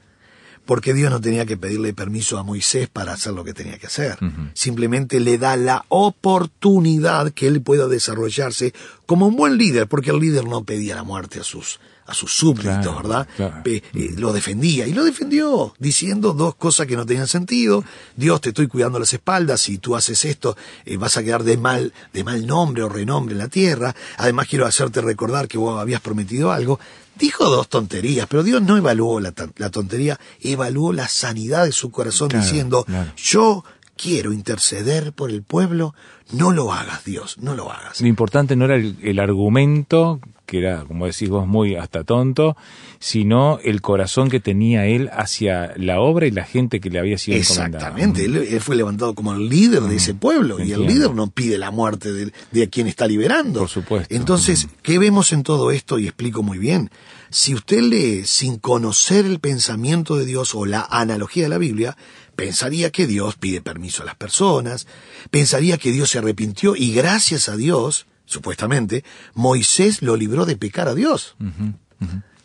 porque 0.66 0.94
Dios 0.96 1.12
no 1.12 1.20
tenía 1.22 1.46
que 1.46 1.58
pedirle 1.58 1.94
permiso 1.94 2.40
a 2.40 2.44
Moisés 2.44 2.88
para 2.88 3.14
hacer 3.14 3.34
lo 3.34 3.44
que 3.44 3.54
tenía 3.54 3.78
que 3.78 3.88
hacer. 3.88 4.18
Simplemente 4.56 5.20
le 5.20 5.38
da 5.38 5.56
la 5.58 5.84
oportunidad 5.90 7.32
que 7.34 7.48
él 7.48 7.62
pueda 7.62 7.88
desarrollarse 7.88 8.74
como 9.06 9.28
un 9.28 9.36
buen 9.36 9.58
líder, 9.58 9.88
porque 9.88 10.12
el 10.12 10.20
líder 10.20 10.46
no 10.46 10.64
pedía 10.64 10.96
la 10.96 11.04
muerte 11.04 11.40
a 11.42 11.44
sus 11.44 11.80
a 12.06 12.14
sus 12.14 12.34
súbditos, 12.36 12.78
Claro, 12.80 12.96
¿verdad? 12.98 13.28
claro. 13.36 13.62
Eh, 13.66 13.82
lo 14.18 14.34
defendía 14.34 14.86
y 14.88 14.94
lo 14.94 15.04
defendió 15.04 15.74
diciendo 15.80 16.34
dos 16.34 16.56
cosas 16.56 16.86
que 16.88 16.96
no 16.98 17.06
tenían 17.06 17.28
sentido. 17.28 17.84
Dios, 18.16 18.42
te 18.42 18.50
estoy 18.50 18.68
cuidando 18.68 19.00
las 19.00 19.14
espaldas, 19.14 19.62
si 19.62 19.78
tú 19.78 19.96
haces 19.96 20.26
esto 20.26 20.58
eh, 20.86 20.98
vas 20.98 21.16
a 21.18 21.24
quedar 21.24 21.44
de 21.44 21.58
mal, 21.58 21.94
de 22.14 22.24
mal 22.24 22.46
nombre 22.46 22.84
o 22.84 22.90
renombre 22.90 23.34
en 23.34 23.40
la 23.40 23.48
tierra. 23.48 23.96
Además 24.18 24.48
quiero 24.50 24.66
hacerte 24.66 25.02
recordar 25.02 25.48
que 25.48 25.58
vos 25.58 25.80
habías 25.80 26.02
prometido 26.02 26.52
algo. 26.52 26.80
Dijo 27.18 27.48
dos 27.50 27.70
tonterías, 27.70 28.26
pero 28.28 28.42
Dios 28.44 28.62
no 28.62 28.76
evaluó 28.76 29.20
la, 29.20 29.34
la 29.58 29.70
tontería, 29.70 30.20
evaluó 30.42 30.94
la 30.94 31.08
sanidad 31.08 31.66
de 31.66 31.72
su 31.72 31.92
corazón 31.92 32.30
Claro, 32.30 32.44
diciendo, 32.44 32.86
yo 33.16 33.64
quiero 33.96 34.34
interceder 34.34 35.14
por 35.14 35.30
el 35.30 35.44
pueblo, 35.44 35.94
no 36.32 36.52
lo 36.52 36.74
hagas 36.74 37.06
Dios, 37.06 37.38
no 37.38 37.54
lo 37.56 37.72
hagas. 37.72 38.02
Lo 38.02 38.08
importante 38.08 38.56
no 38.56 38.66
era 38.66 38.76
el, 38.76 38.98
el 39.04 39.20
argumento, 39.20 40.20
que 40.46 40.60
era, 40.60 40.84
como 40.86 41.06
decís 41.06 41.30
vos, 41.30 41.48
muy 41.48 41.76
hasta 41.76 42.04
tonto, 42.04 42.56
sino 43.00 43.60
el 43.64 43.82
corazón 43.82 44.30
que 44.30 44.40
tenía 44.40 44.86
él 44.86 45.10
hacia 45.14 45.74
la 45.78 46.00
obra 46.00 46.28
y 46.28 46.32
la 46.32 46.44
gente 46.44 46.80
que 46.80 46.90
le 46.90 47.00
había 47.00 47.18
sido 47.18 47.38
encomendada. 47.38 47.88
Exactamente, 47.88 48.26
él, 48.26 48.36
él 48.38 48.62
fue 48.62 48.76
levantado 48.76 49.16
como 49.16 49.34
el 49.34 49.50
líder 49.50 49.84
de 49.84 49.96
ese 49.96 50.14
pueblo 50.14 50.64
y 50.64 50.72
el 50.72 50.86
líder 50.86 51.14
no 51.14 51.28
pide 51.28 51.58
la 51.58 51.72
muerte 51.72 52.12
de, 52.12 52.32
de 52.52 52.70
quien 52.70 52.88
está 52.88 53.08
liberando. 53.08 53.62
Por 53.62 53.70
supuesto. 53.70 54.14
Entonces, 54.14 54.68
¿qué 54.82 55.00
vemos 55.00 55.32
en 55.34 55.44
todo 55.44 55.72
esto? 55.72 56.00
Y 56.00 56.06
explico 56.06 56.44
muy 56.44 56.58
bien. 56.58 56.90
Si 57.30 57.56
usted 57.56 57.82
lee 57.82 58.26
sin 58.26 58.60
conocer 58.60 59.26
el 59.26 59.40
pensamiento 59.40 60.18
de 60.18 60.26
Dios 60.26 60.54
o 60.54 60.66
la 60.66 60.88
analogía 60.90 61.44
de 61.44 61.50
la 61.50 61.58
Biblia, 61.58 61.98
pensaría 62.36 62.92
que 62.92 63.08
Dios 63.08 63.36
pide 63.36 63.62
permiso 63.62 64.04
a 64.04 64.06
las 64.06 64.16
personas, 64.16 64.88
pensaría 65.32 65.78
que 65.78 65.92
Dios 65.92 66.12
se 66.12 66.20
arrepintió 66.20 66.76
y 66.76 66.94
gracias 66.94 67.50
a 67.50 67.56
Dios, 67.56 68.06
supuestamente, 68.26 69.04
Moisés 69.34 70.02
lo 70.02 70.16
libró 70.16 70.46
de 70.46 70.56
pecar 70.58 70.88
a 70.88 70.96
Dios. 70.96 71.36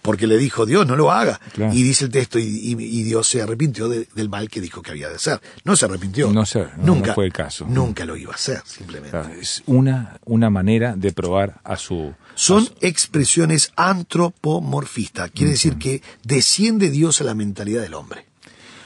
Porque 0.00 0.26
le 0.26 0.38
dijo 0.38 0.64
Dios, 0.64 0.87
no 0.87 0.97
lo 0.97 1.11
haga. 1.12 1.38
Claro. 1.52 1.75
Y 1.75 1.82
dice 1.82 2.04
el 2.06 2.11
texto, 2.11 2.38
y, 2.38 2.44
y- 2.44 2.73
y 2.78 3.02
Dios 3.02 3.26
se 3.28 3.42
arrepintió 3.42 3.88
de- 3.90 4.08
del 4.14 4.28
mal 4.30 4.49
que 4.49 4.61
dijo 4.61 4.80
que 4.80 4.92
había 4.92 5.08
de 5.11 5.16
hacer. 5.16 5.38
No 5.64 5.76
se 5.76 5.85
arrepintió. 5.85 6.32
No 6.32 6.44
nunca 6.78 7.08
no 7.08 7.14
fue 7.14 7.26
el 7.26 7.32
caso. 7.32 7.66
Nunca 7.68 8.06
lo 8.06 8.16
iba 8.16 8.32
a 8.32 8.37
hacer, 8.37 8.62
simplemente. 8.64 9.11
Claro, 9.11 9.35
Es 9.35 9.62
una, 9.66 10.18
una 10.25 10.49
manera 10.49 10.94
de 10.97 11.12
probar 11.12 11.61
a 11.64 11.76
su... 11.76 12.14
Son 12.37 12.66
expresiones 12.80 13.73
antropomorfistas. 13.76 15.30
Quiere 15.32 15.50
decir 15.52 15.76
que 15.76 16.00
desciende 16.23 16.88
Dios 16.90 17.20
a 17.20 17.25
la 17.25 17.35
mentalidad 17.35 17.82
del 17.82 17.94
hombre. 17.94 18.27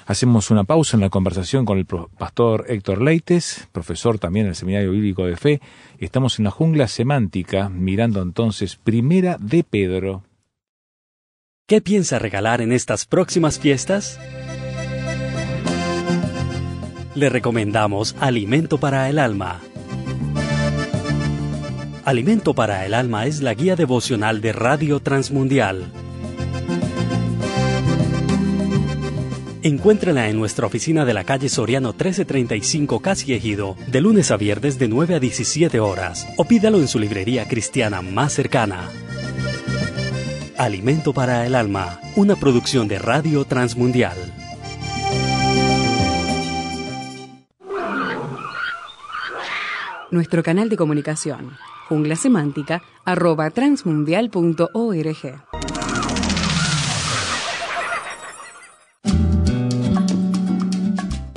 Hacemos 0.07 0.51
una 0.51 0.65
pausa 0.65 0.97
en 0.97 1.01
la 1.01 1.11
conversación 1.11 1.65
con 1.65 1.79
el 1.79 1.87
pastor 1.87 2.65
Héctor 2.69 3.03
Leites, 3.03 3.69
profesor 3.73 4.19
también 4.19 4.47
en 4.47 4.51
el 4.51 4.57
Seminario 4.57 4.91
Bíblico 4.91 5.25
de 5.25 5.37
Fe. 5.37 5.61
Estamos 5.99 6.39
en 6.39 6.45
la 6.45 6.51
jungla 6.51 6.89
semántica, 6.89 7.69
mirando 7.69 8.21
entonces 8.21 8.77
Primera 8.77 9.37
de 9.39 9.63
Pedro. 9.65 10.25
¿Qué 11.69 11.81
piensa 11.81 12.19
regalar 12.19 12.61
en 12.61 12.73
estas 12.73 13.07
próximas 13.07 13.59
fiestas? 13.59 14.19
Le 17.15 17.29
recomendamos 17.29 18.17
Alimento 18.21 18.79
para 18.79 19.09
el 19.09 19.19
Alma. 19.19 19.61
Alimento 22.05 22.53
para 22.53 22.85
el 22.85 22.95
Alma 22.95 23.27
es 23.27 23.41
la 23.43 23.55
guía 23.55 23.77
devocional 23.77 24.41
de 24.41 24.53
Radio 24.53 24.99
Transmundial. 24.99 26.02
Encuéntrala 29.65 30.29
en 30.29 30.37
nuestra 30.37 30.67
oficina 30.67 31.05
de 31.05 31.15
la 31.15 31.23
calle 31.23 31.49
Soriano 31.49 31.91
1335 31.91 32.99
Casi 32.99 33.33
Ejido, 33.33 33.77
de 33.87 34.01
lunes 34.01 34.33
a 34.33 34.37
viernes 34.37 34.77
de 34.77 34.89
9 34.89 35.15
a 35.15 35.21
17 35.21 35.79
horas, 35.79 36.27
o 36.37 36.45
pídalo 36.45 36.79
en 36.79 36.89
su 36.89 36.99
librería 36.99 37.47
cristiana 37.47 38.03
más 38.03 38.33
cercana. 38.33 38.91
Alimento 40.59 41.13
para 41.13 41.47
el 41.47 41.55
Alma, 41.55 42.01
una 42.17 42.35
producción 42.35 42.89
de 42.89 42.99
Radio 42.99 43.45
Transmundial. 43.45 44.17
Nuestro 50.11 50.43
canal 50.43 50.71
de 50.71 50.77
comunicación, 50.77 51.53
jungla 51.89 52.17
semántica, 52.17 52.83
arroba 53.05 53.51
transmundial.org. 53.51 55.52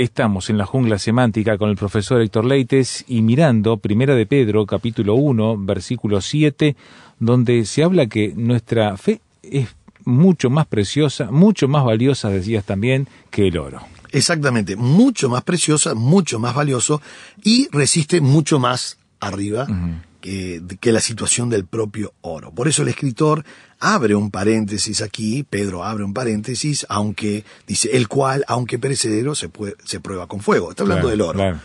Estamos 0.00 0.48
en 0.48 0.56
la 0.56 0.64
jungla 0.64 0.98
semántica 0.98 1.58
con 1.58 1.68
el 1.68 1.76
profesor 1.76 2.22
Héctor 2.22 2.46
Leites 2.46 3.04
y 3.06 3.20
mirando 3.20 3.76
Primera 3.76 4.14
de 4.14 4.24
Pedro, 4.24 4.64
capítulo 4.64 5.14
1, 5.14 5.58
versículo 5.58 6.22
7, 6.22 6.74
donde 7.18 7.66
se 7.66 7.84
habla 7.84 8.06
que 8.06 8.32
nuestra 8.34 8.96
fe 8.96 9.20
es 9.42 9.68
mucho 10.06 10.48
más 10.48 10.66
preciosa, 10.66 11.30
mucho 11.30 11.68
más 11.68 11.84
valiosa, 11.84 12.30
decías 12.30 12.64
también, 12.64 13.08
que 13.30 13.48
el 13.48 13.58
oro. 13.58 13.82
Exactamente, 14.10 14.74
mucho 14.74 15.28
más 15.28 15.42
preciosa, 15.42 15.94
mucho 15.94 16.38
más 16.38 16.54
valioso 16.54 17.02
y 17.44 17.68
resiste 17.70 18.22
mucho 18.22 18.58
más 18.58 18.96
arriba 19.20 19.66
que, 20.20 20.62
que 20.80 20.92
la 20.92 21.00
situación 21.00 21.48
del 21.50 21.64
propio 21.64 22.12
oro. 22.20 22.52
Por 22.52 22.68
eso 22.68 22.82
el 22.82 22.88
escritor 22.88 23.44
abre 23.78 24.14
un 24.14 24.30
paréntesis 24.30 25.00
aquí, 25.02 25.42
Pedro 25.48 25.84
abre 25.84 26.04
un 26.04 26.12
paréntesis, 26.14 26.86
aunque 26.88 27.44
dice, 27.66 27.90
el 27.96 28.08
cual, 28.08 28.44
aunque 28.48 28.78
perecedero, 28.78 29.34
se, 29.34 29.48
puede, 29.48 29.74
se 29.84 30.00
prueba 30.00 30.26
con 30.26 30.40
fuego. 30.40 30.70
Está 30.70 30.82
hablando 30.82 31.08
Claro, 31.08 31.10
del 31.10 31.20
oro. 31.22 31.38
claro. 31.38 31.60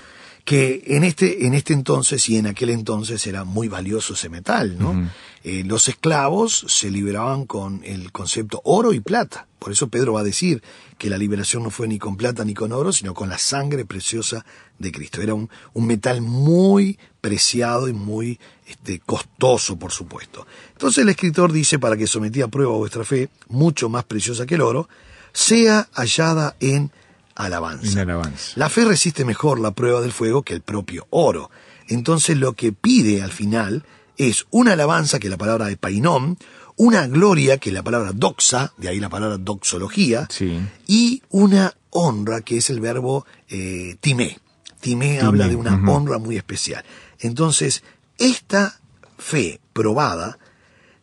Que 0.46 0.84
en 0.86 1.04
este, 1.04 1.48
en 1.48 1.56
este 1.56 1.74
entonces 1.74 2.30
y 2.30 2.38
en 2.38 2.46
aquel 2.46 2.70
entonces 2.70 3.26
era 3.26 3.46
muy 3.46 3.68
valioso 3.68 4.14
ese 4.14 4.30
metal, 4.30 4.78
¿no? 4.78 5.10
Eh, 5.44 5.64
los 5.66 5.88
esclavos 5.88 6.66
se 6.68 6.92
liberaban 6.92 7.46
con 7.48 7.82
el 7.84 8.12
concepto 8.12 8.62
oro 8.64 8.94
y 8.94 9.00
plata. 9.00 9.48
Por 9.66 9.72
eso 9.72 9.88
Pedro 9.88 10.14
va 10.14 10.20
a 10.20 10.24
decir 10.24 10.62
que 11.00 11.10
la 11.10 11.18
liberación 11.18 11.64
no 11.64 11.72
fue 11.72 11.88
ni 11.88 11.98
con 11.98 12.18
plata 12.18 12.46
ni 12.46 12.54
con 12.54 12.72
oro, 12.72 12.92
sino 12.92 13.16
con 13.16 13.30
la 13.30 13.40
sangre 13.40 13.84
preciosa 13.84 14.46
de 14.78 14.92
Cristo. 14.92 15.24
Era 15.24 15.34
un, 15.34 15.50
un 15.74 15.88
metal 15.88 16.22
muy 16.22 17.00
preciado 17.20 17.88
y 17.88 17.94
muy 17.94 18.40
este, 18.68 19.00
costoso, 19.00 19.76
por 19.80 19.92
supuesto. 19.92 20.46
Entonces 20.74 21.02
el 21.02 21.10
escritor 21.10 21.52
dice, 21.52 21.80
para 21.80 21.98
que 21.98 22.06
sometía 22.06 22.46
a 22.46 22.48
prueba 22.48 22.74
vuestra 22.74 23.04
fe, 23.04 23.30
mucho 23.48 23.90
más 23.90 24.04
preciosa 24.04 24.46
que 24.46 24.54
el 24.54 24.62
oro, 24.62 24.88
sea 25.34 25.90
hallada 25.94 26.56
en 26.60 26.92
alabanza. 27.34 27.92
En 27.94 28.08
alabanza. 28.12 28.52
La 28.58 28.70
fe 28.70 28.86
resiste 28.86 29.26
mejor 29.26 29.60
la 29.60 29.72
prueba 29.72 30.00
del 30.00 30.12
fuego 30.12 30.44
que 30.44 30.54
el 30.54 30.62
propio 30.62 31.08
oro. 31.10 31.50
Entonces 31.88 32.38
lo 32.38 32.54
que 32.54 32.72
pide 32.72 33.24
al 33.24 33.32
final 33.32 33.84
es 34.18 34.46
una 34.52 34.74
alabanza, 34.74 35.18
que 35.18 35.26
es 35.26 35.32
la 35.32 35.40
palabra 35.40 35.66
de 35.66 35.76
painom, 35.76 36.36
una 36.78 37.08
gloria, 37.08 37.58
que 37.58 37.70
es 37.70 37.74
la 37.74 37.84
palabra 37.84 38.12
doxa, 38.14 38.74
de 38.78 38.90
ahí 38.90 39.00
la 39.00 39.10
palabra 39.10 39.38
doxología, 39.38 40.28
Sí. 40.30 40.60
y 40.88 41.22
una 41.30 41.74
honra, 41.92 42.42
que 42.42 42.58
es 42.58 42.70
el 42.70 42.80
verbo 42.82 43.26
eh, 43.50 43.96
timé. 44.02 44.40
Timé 44.82 45.20
habla 45.22 45.48
de 45.48 45.56
una 45.56 45.82
honra 45.90 46.18
muy 46.18 46.38
especial. 46.38 46.84
Entonces, 47.20 47.84
esta 48.18 48.80
fe 49.18 49.60
probada 49.74 50.38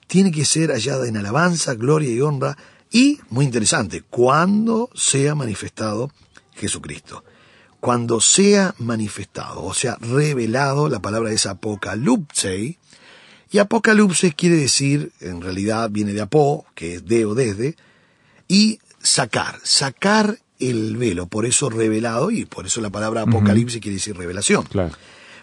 tiene 0.06 0.30
que 0.30 0.44
ser 0.44 0.70
hallada 0.70 1.08
en 1.08 1.16
alabanza, 1.16 1.74
gloria 1.74 2.10
y 2.10 2.20
honra, 2.20 2.56
y, 2.90 3.20
muy 3.30 3.46
interesante, 3.46 4.02
cuando 4.02 4.90
sea 4.94 5.34
manifestado 5.34 6.10
Jesucristo. 6.54 7.24
Cuando 7.80 8.20
sea 8.20 8.74
manifestado, 8.78 9.64
o 9.64 9.74
sea, 9.74 9.96
revelado, 10.00 10.88
la 10.88 11.00
palabra 11.00 11.32
es 11.32 11.46
apocalipse, 11.46 12.78
y 13.52 13.58
apocalipse 13.58 14.32
quiere 14.32 14.56
decir, 14.56 15.12
en 15.20 15.40
realidad 15.42 15.90
viene 15.90 16.12
de 16.12 16.22
apo, 16.22 16.64
que 16.74 16.94
es 16.94 17.06
de 17.06 17.24
o 17.26 17.34
desde, 17.34 17.76
y 18.48 18.80
sacar, 19.02 19.58
sacar 19.62 20.38
el 20.58 20.96
velo, 20.96 21.26
por 21.26 21.44
eso 21.46 21.68
revelado, 21.70 22.30
y 22.30 22.44
por 22.46 22.66
eso 22.66 22.80
la 22.80 22.90
palabra 22.90 23.22
apocalipsis 23.22 23.80
quiere 23.80 23.96
decir 23.96 24.16
revelación. 24.16 24.64
Claro. 24.64 24.92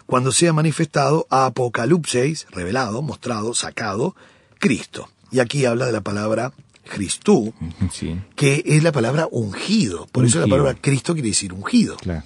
Cuando 0.06 0.32
sea 0.32 0.52
manifestado, 0.52 1.26
apocalipsis, 1.30 2.46
revelado, 2.50 3.00
mostrado, 3.02 3.54
sacado, 3.54 4.16
Cristo. 4.58 5.08
Y 5.30 5.38
aquí 5.38 5.64
habla 5.64 5.86
de 5.86 5.92
la 5.92 6.00
palabra 6.00 6.52
Christú, 6.84 7.54
Sí, 7.92 8.18
que 8.34 8.64
es 8.66 8.82
la 8.82 8.90
palabra 8.92 9.28
ungido. 9.30 10.06
Por 10.10 10.24
eso 10.24 10.40
la 10.40 10.48
palabra 10.48 10.74
Cristo 10.74 11.12
quiere 11.12 11.28
decir 11.28 11.52
ungido. 11.52 11.96
claro. 11.96 12.24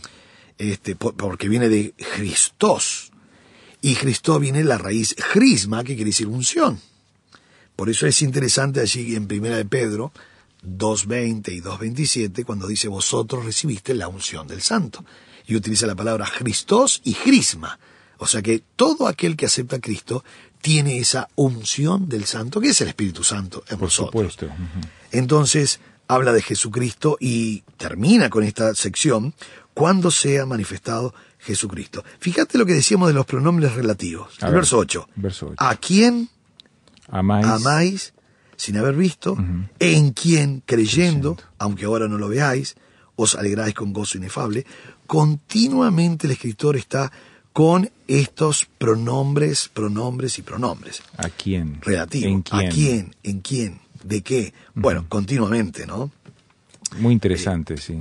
este, 0.56 0.94
por- 0.96 1.14
porque 1.14 1.48
viene 1.48 1.68
de 1.68 1.92
Christos. 2.16 3.10
Y 3.84 3.96
Cristo 3.96 4.38
viene 4.38 4.64
la 4.64 4.78
raíz 4.78 5.14
crisma, 5.34 5.84
que 5.84 5.94
quiere 5.94 6.08
decir 6.08 6.26
unción. 6.26 6.80
Por 7.76 7.90
eso 7.90 8.06
es 8.06 8.22
interesante 8.22 8.80
allí 8.80 9.14
en 9.14 9.26
Primera 9.26 9.58
de 9.58 9.66
Pedro 9.66 10.10
2.20 10.66 11.52
y 11.52 11.60
2.27 11.60 12.46
cuando 12.46 12.66
dice 12.66 12.88
vosotros 12.88 13.44
recibiste 13.44 13.92
la 13.92 14.08
unción 14.08 14.46
del 14.48 14.62
santo. 14.62 15.04
Y 15.46 15.54
utiliza 15.54 15.86
la 15.86 15.94
palabra 15.94 16.26
Christos 16.38 17.02
y 17.04 17.12
crisma. 17.12 17.78
O 18.16 18.26
sea 18.26 18.40
que 18.40 18.62
todo 18.74 19.06
aquel 19.06 19.36
que 19.36 19.44
acepta 19.44 19.76
a 19.76 19.80
Cristo 19.80 20.24
tiene 20.62 20.96
esa 20.96 21.28
unción 21.34 22.08
del 22.08 22.24
santo, 22.24 22.62
que 22.62 22.70
es 22.70 22.80
el 22.80 22.88
Espíritu 22.88 23.22
Santo 23.22 23.64
en 23.68 23.76
Por 23.76 23.90
supuesto. 23.90 24.46
ujú. 24.46 24.80
Entonces 25.12 25.78
habla 26.08 26.32
de 26.32 26.40
Jesucristo 26.40 27.18
y 27.20 27.64
termina 27.76 28.30
con 28.30 28.44
esta 28.44 28.74
sección 28.74 29.34
cuando 29.74 30.10
sea 30.10 30.46
manifestado 30.46 31.12
Jesucristo. 31.44 32.02
Fíjate 32.18 32.58
lo 32.58 32.66
que 32.66 32.72
decíamos 32.74 33.08
de 33.08 33.14
los 33.14 33.26
pronombres 33.26 33.74
relativos. 33.74 34.34
A 34.42 34.46
el 34.46 34.52
ver, 34.52 34.60
verso 34.62 34.78
8. 34.78 35.08
verso 35.16 35.46
ocho. 35.46 35.54
A 35.58 35.76
quién 35.76 36.28
Amáis. 37.08 37.46
amáis 37.46 38.12
sin 38.56 38.76
haber 38.78 38.94
visto, 38.94 39.36
en 39.80 40.12
quien 40.12 40.62
creyendo, 40.64 41.36
aunque 41.58 41.84
ahora 41.86 42.06
no 42.08 42.18
lo 42.18 42.28
veáis, 42.28 42.76
os 43.16 43.34
alegráis 43.34 43.74
con 43.74 43.92
gozo 43.92 44.16
inefable. 44.16 44.64
Continuamente 45.06 46.26
el 46.26 46.32
escritor 46.32 46.76
está 46.76 47.10
con 47.52 47.90
estos 48.08 48.66
pronombres, 48.78 49.68
pronombres 49.72 50.38
y 50.38 50.42
pronombres 50.42 51.02
¿A 51.16 51.28
quién? 51.28 51.80
relativos. 51.82 52.26
¿En 52.28 52.42
quién? 52.42 52.66
¿A 52.66 52.68
quién? 52.70 53.16
¿En 53.22 53.40
quién? 53.40 53.80
¿De 54.02 54.22
qué? 54.22 54.52
Bueno, 54.74 55.06
continuamente, 55.08 55.86
¿no? 55.86 56.10
Muy 56.98 57.12
interesante, 57.12 57.76
sí. 57.76 57.98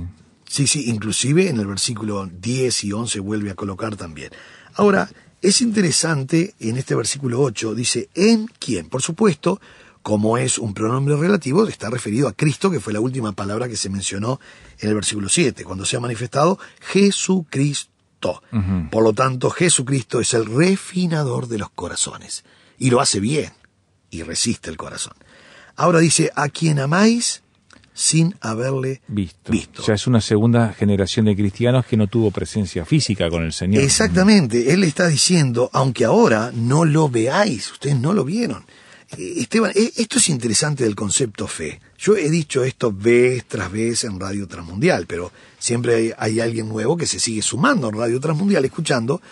Sí, 0.54 0.68
sí, 0.68 0.88
inclusive 0.88 1.48
en 1.48 1.58
el 1.58 1.66
versículo 1.66 2.26
10 2.26 2.84
y 2.84 2.92
11 2.92 3.18
vuelve 3.18 3.50
a 3.50 3.56
colocar 3.56 3.96
también. 3.96 4.30
Ahora, 4.74 5.10
es 5.42 5.60
interesante, 5.60 6.54
en 6.60 6.76
este 6.76 6.94
versículo 6.94 7.40
8 7.40 7.74
dice, 7.74 8.08
¿en 8.14 8.46
quién? 8.60 8.88
Por 8.88 9.02
supuesto, 9.02 9.60
como 10.00 10.38
es 10.38 10.58
un 10.58 10.72
pronombre 10.72 11.16
relativo, 11.16 11.66
está 11.66 11.90
referido 11.90 12.28
a 12.28 12.34
Cristo, 12.34 12.70
que 12.70 12.78
fue 12.78 12.92
la 12.92 13.00
última 13.00 13.32
palabra 13.32 13.66
que 13.66 13.76
se 13.76 13.88
mencionó 13.88 14.38
en 14.78 14.90
el 14.90 14.94
versículo 14.94 15.28
7, 15.28 15.64
cuando 15.64 15.84
se 15.84 15.96
ha 15.96 16.00
manifestado 16.00 16.60
Jesucristo. 16.82 18.40
Por 18.92 19.02
lo 19.02 19.12
tanto, 19.12 19.50
Jesucristo 19.50 20.20
es 20.20 20.34
el 20.34 20.46
refinador 20.46 21.48
de 21.48 21.58
los 21.58 21.70
corazones, 21.70 22.44
y 22.78 22.90
lo 22.90 23.00
hace 23.00 23.18
bien, 23.18 23.50
y 24.08 24.22
resiste 24.22 24.70
el 24.70 24.76
corazón. 24.76 25.14
Ahora 25.74 25.98
dice, 25.98 26.30
a 26.36 26.48
quien 26.48 26.78
amáis 26.78 27.42
sin 27.94 28.34
haberle 28.40 29.00
Visto. 29.06 29.52
visto. 29.52 29.82
Ya 29.86 29.94
es 29.94 30.06
una 30.06 30.20
segunda 30.20 30.72
generación 30.72 31.26
de 31.26 31.36
cristianos 31.36 31.86
que 31.86 31.96
no 31.96 32.08
tuvo 32.08 32.32
presencia 32.32 32.84
física 32.84 33.30
con 33.30 33.44
el 33.44 33.52
Señor. 33.52 33.82
Exactamente, 33.82 34.74
él 34.74 34.82
está 34.82 35.06
diciendo, 35.06 35.70
aunque 35.72 36.04
ahora 36.04 36.50
no 36.52 36.84
lo 36.84 37.08
veáis, 37.08 37.70
ustedes 37.70 37.96
no 37.96 38.12
lo 38.12 38.24
vieron. 38.24 38.64
Eh, 39.16 39.34
Esteban, 39.38 39.70
eh, 39.74 39.92
esto 39.96 40.18
es 40.18 40.28
interesante 40.28 40.82
del 40.82 40.96
concepto 40.96 41.46
fe. 41.46 41.80
Yo 41.96 42.16
he 42.16 42.28
dicho 42.28 42.64
esto 42.64 42.92
vez 42.92 43.44
tras 43.46 43.70
vez 43.70 44.02
en 44.04 44.18
Radio 44.18 44.48
Transmundial, 44.48 45.06
pero 45.06 45.30
siempre 45.58 45.94
hay, 45.94 46.12
hay 46.18 46.40
alguien 46.40 46.68
nuevo 46.68 46.96
que 46.96 47.06
se 47.06 47.20
sigue 47.20 47.42
sumando 47.42 47.88
en 47.88 47.96
Radio 47.96 48.18
Transmundial 48.18 48.64
escuchando. 48.64 49.22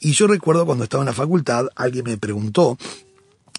Y 0.00 0.12
yo 0.12 0.26
recuerdo 0.26 0.66
cuando 0.66 0.84
estaba 0.84 1.02
en 1.02 1.06
la 1.06 1.12
facultad, 1.12 1.66
alguien 1.76 2.04
me 2.04 2.18
preguntó, 2.18 2.76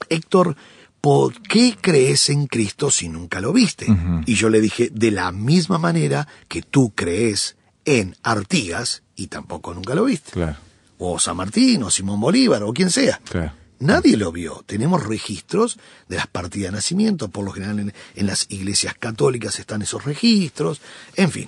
Héctor, 0.09 0.55
¿por 1.01 1.41
qué 1.41 1.75
crees 1.79 2.29
en 2.29 2.47
Cristo 2.47 2.91
si 2.91 3.09
nunca 3.09 3.39
lo 3.41 3.53
viste? 3.53 3.87
Y 4.25 4.35
yo 4.35 4.49
le 4.49 4.61
dije, 4.61 4.89
de 4.93 5.11
la 5.11 5.31
misma 5.31 5.77
manera 5.77 6.27
que 6.47 6.61
tú 6.61 6.91
crees 6.95 7.55
en 7.85 8.15
Artigas 8.23 9.03
y 9.15 9.27
tampoco 9.27 9.73
nunca 9.73 9.95
lo 9.95 10.05
viste. 10.05 10.31
Claro, 10.31 10.57
O 10.97 11.17
San 11.19 11.37
Martín, 11.37 11.83
o 11.83 11.89
Simón 11.89 12.19
Bolívar, 12.19 12.63
o 12.63 12.73
quien 12.73 12.89
sea. 12.91 13.19
claro. 13.29 13.53
Nadie 13.81 14.17
lo 14.17 14.33
vio. 14.33 14.61
Tenemos 14.65 15.05
registros 15.07 15.79
de 16.09 16.17
las 16.17 16.27
partidas 16.27 16.71
de 16.73 16.75
nacimiento. 16.75 17.29
Por 17.29 17.45
lo 17.45 17.53
general 17.53 17.79
en, 17.79 17.93
en 18.15 18.27
las 18.27 18.45
iglesias 18.49 18.93
católicas 18.99 19.57
están 19.57 19.81
esos 19.81 20.03
registros. 20.03 20.81
En 21.15 21.31
fin. 21.31 21.47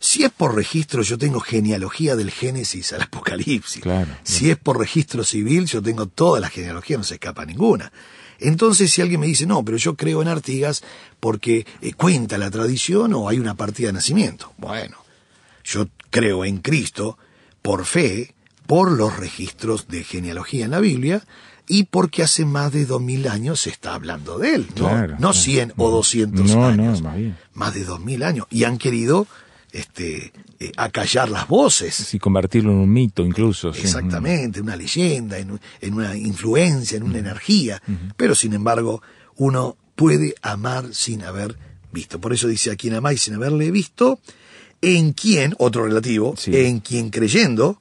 Si 0.00 0.24
es 0.24 0.32
por 0.32 0.56
registro, 0.56 1.02
yo 1.02 1.16
tengo 1.16 1.38
genealogía 1.38 2.16
del 2.16 2.32
Génesis 2.32 2.92
al 2.92 3.02
Apocalipsis. 3.02 3.82
Claro, 3.82 4.10
Si 4.24 4.50
es 4.50 4.56
por 4.56 4.80
registro 4.80 5.22
civil, 5.22 5.66
yo 5.66 5.80
tengo 5.80 6.06
toda 6.06 6.40
la 6.40 6.48
genealogía, 6.48 6.96
no 6.98 7.04
se 7.04 7.14
escapa 7.14 7.46
ninguna. 7.46 7.92
Entonces, 8.40 8.90
si 8.90 9.02
alguien 9.02 9.20
me 9.20 9.26
dice, 9.26 9.46
no, 9.46 9.64
pero 9.64 9.76
yo 9.76 9.94
creo 9.96 10.22
en 10.22 10.28
Artigas 10.28 10.82
porque 11.20 11.66
eh, 11.80 11.92
cuenta 11.92 12.38
la 12.38 12.50
tradición 12.50 13.12
o 13.14 13.28
hay 13.28 13.38
una 13.38 13.54
partida 13.54 13.88
de 13.88 13.92
nacimiento. 13.94 14.52
Bueno, 14.58 14.96
yo 15.64 15.88
creo 16.10 16.44
en 16.44 16.58
Cristo 16.58 17.18
por 17.62 17.84
fe, 17.84 18.34
por 18.66 18.90
los 18.92 19.16
registros 19.18 19.88
de 19.88 20.04
genealogía 20.04 20.64
en 20.64 20.70
la 20.70 20.80
Biblia 20.80 21.24
y 21.68 21.84
porque 21.84 22.22
hace 22.22 22.44
más 22.44 22.72
de 22.72 22.84
dos 22.86 23.00
mil 23.00 23.28
años 23.28 23.60
se 23.60 23.70
está 23.70 23.94
hablando 23.94 24.38
de 24.38 24.54
él, 24.56 24.66
¿no? 24.76 24.88
Claro, 24.88 25.12
no 25.12 25.18
claro. 25.18 25.32
100 25.34 25.72
o 25.76 25.90
200 25.90 26.46
No, 26.50 26.66
años. 26.66 27.00
no, 27.02 27.08
más 27.08 27.16
bien. 27.16 27.36
Más 27.54 27.74
de 27.74 27.84
dos 27.84 28.00
mil 28.00 28.22
años. 28.24 28.46
Y 28.50 28.64
han 28.64 28.76
querido 28.78 29.26
este, 29.72 30.32
eh, 30.58 30.72
acallar 30.76 31.28
las 31.30 31.46
voces. 31.48 31.94
Sí, 31.94 32.18
convertirlo 32.18 32.72
en 32.72 32.78
un 32.78 32.92
mito 32.92 33.24
incluso. 33.24 33.72
sí. 33.72 33.80
Exactamente, 33.82 34.60
una 34.60 34.76
leyenda, 34.76 35.38
en, 35.38 35.52
un- 35.52 35.60
en 35.80 35.94
una 35.94 36.16
influencia, 36.16 36.96
en 36.96 37.02
una 37.04 37.18
energía. 37.18 37.82
Pero 38.16 38.34
sin 38.34 38.52
embargo, 38.54 39.02
uno 39.36 39.76
puede 39.96 40.34
amar 40.42 40.86
sin 40.92 41.22
haber 41.22 41.56
visto. 41.92 42.20
Por 42.20 42.32
eso 42.32 42.48
dice 42.48 42.70
a 42.70 42.76
quien 42.76 42.94
amáis 42.94 43.22
sin 43.22 43.34
haberle 43.34 43.70
visto, 43.70 44.20
en 44.82 45.12
quien, 45.12 45.54
otro 45.58 45.84
relativo, 45.84 46.34
Sí. 46.36 46.56
en 46.56 46.80
quien 46.80 47.10
creyendo, 47.10 47.80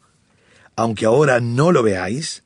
aunque 0.75 1.05
ahora 1.05 1.39
no 1.39 1.71
lo 1.71 1.81
veáis, 1.83 2.43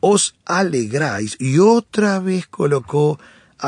os 0.00 0.34
alegráis. 0.44 1.36
Y 1.40 1.58
otra 1.58 2.18
vez 2.20 2.46
colocó 2.46 3.18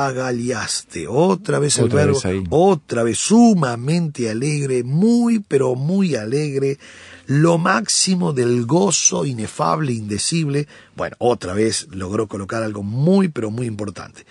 agaliaste, 0.04 1.06
otra 1.08 1.58
vez 1.58 1.78
el 1.78 1.84
Otra 1.84 2.04
verbo, 2.04 2.20
vez 2.22 2.44
otra 2.50 3.02
vez 3.02 3.18
sumamente 3.18 4.28
alegre, 4.28 4.82
muy 4.84 5.38
pero 5.38 5.74
muy 5.74 6.16
alegre, 6.16 6.78
lo 7.26 7.56
máximo 7.56 8.32
del 8.32 8.66
gozo 8.66 9.24
inefable, 9.24 9.92
indecible. 9.92 10.68
Bueno, 10.96 11.16
otra 11.18 11.54
vez 11.54 11.88
logró 11.90 12.28
colocar 12.28 12.62
algo 12.62 12.82
muy 12.82 13.28
pero 13.28 13.50
muy 13.50 13.66
importante. 13.66 14.26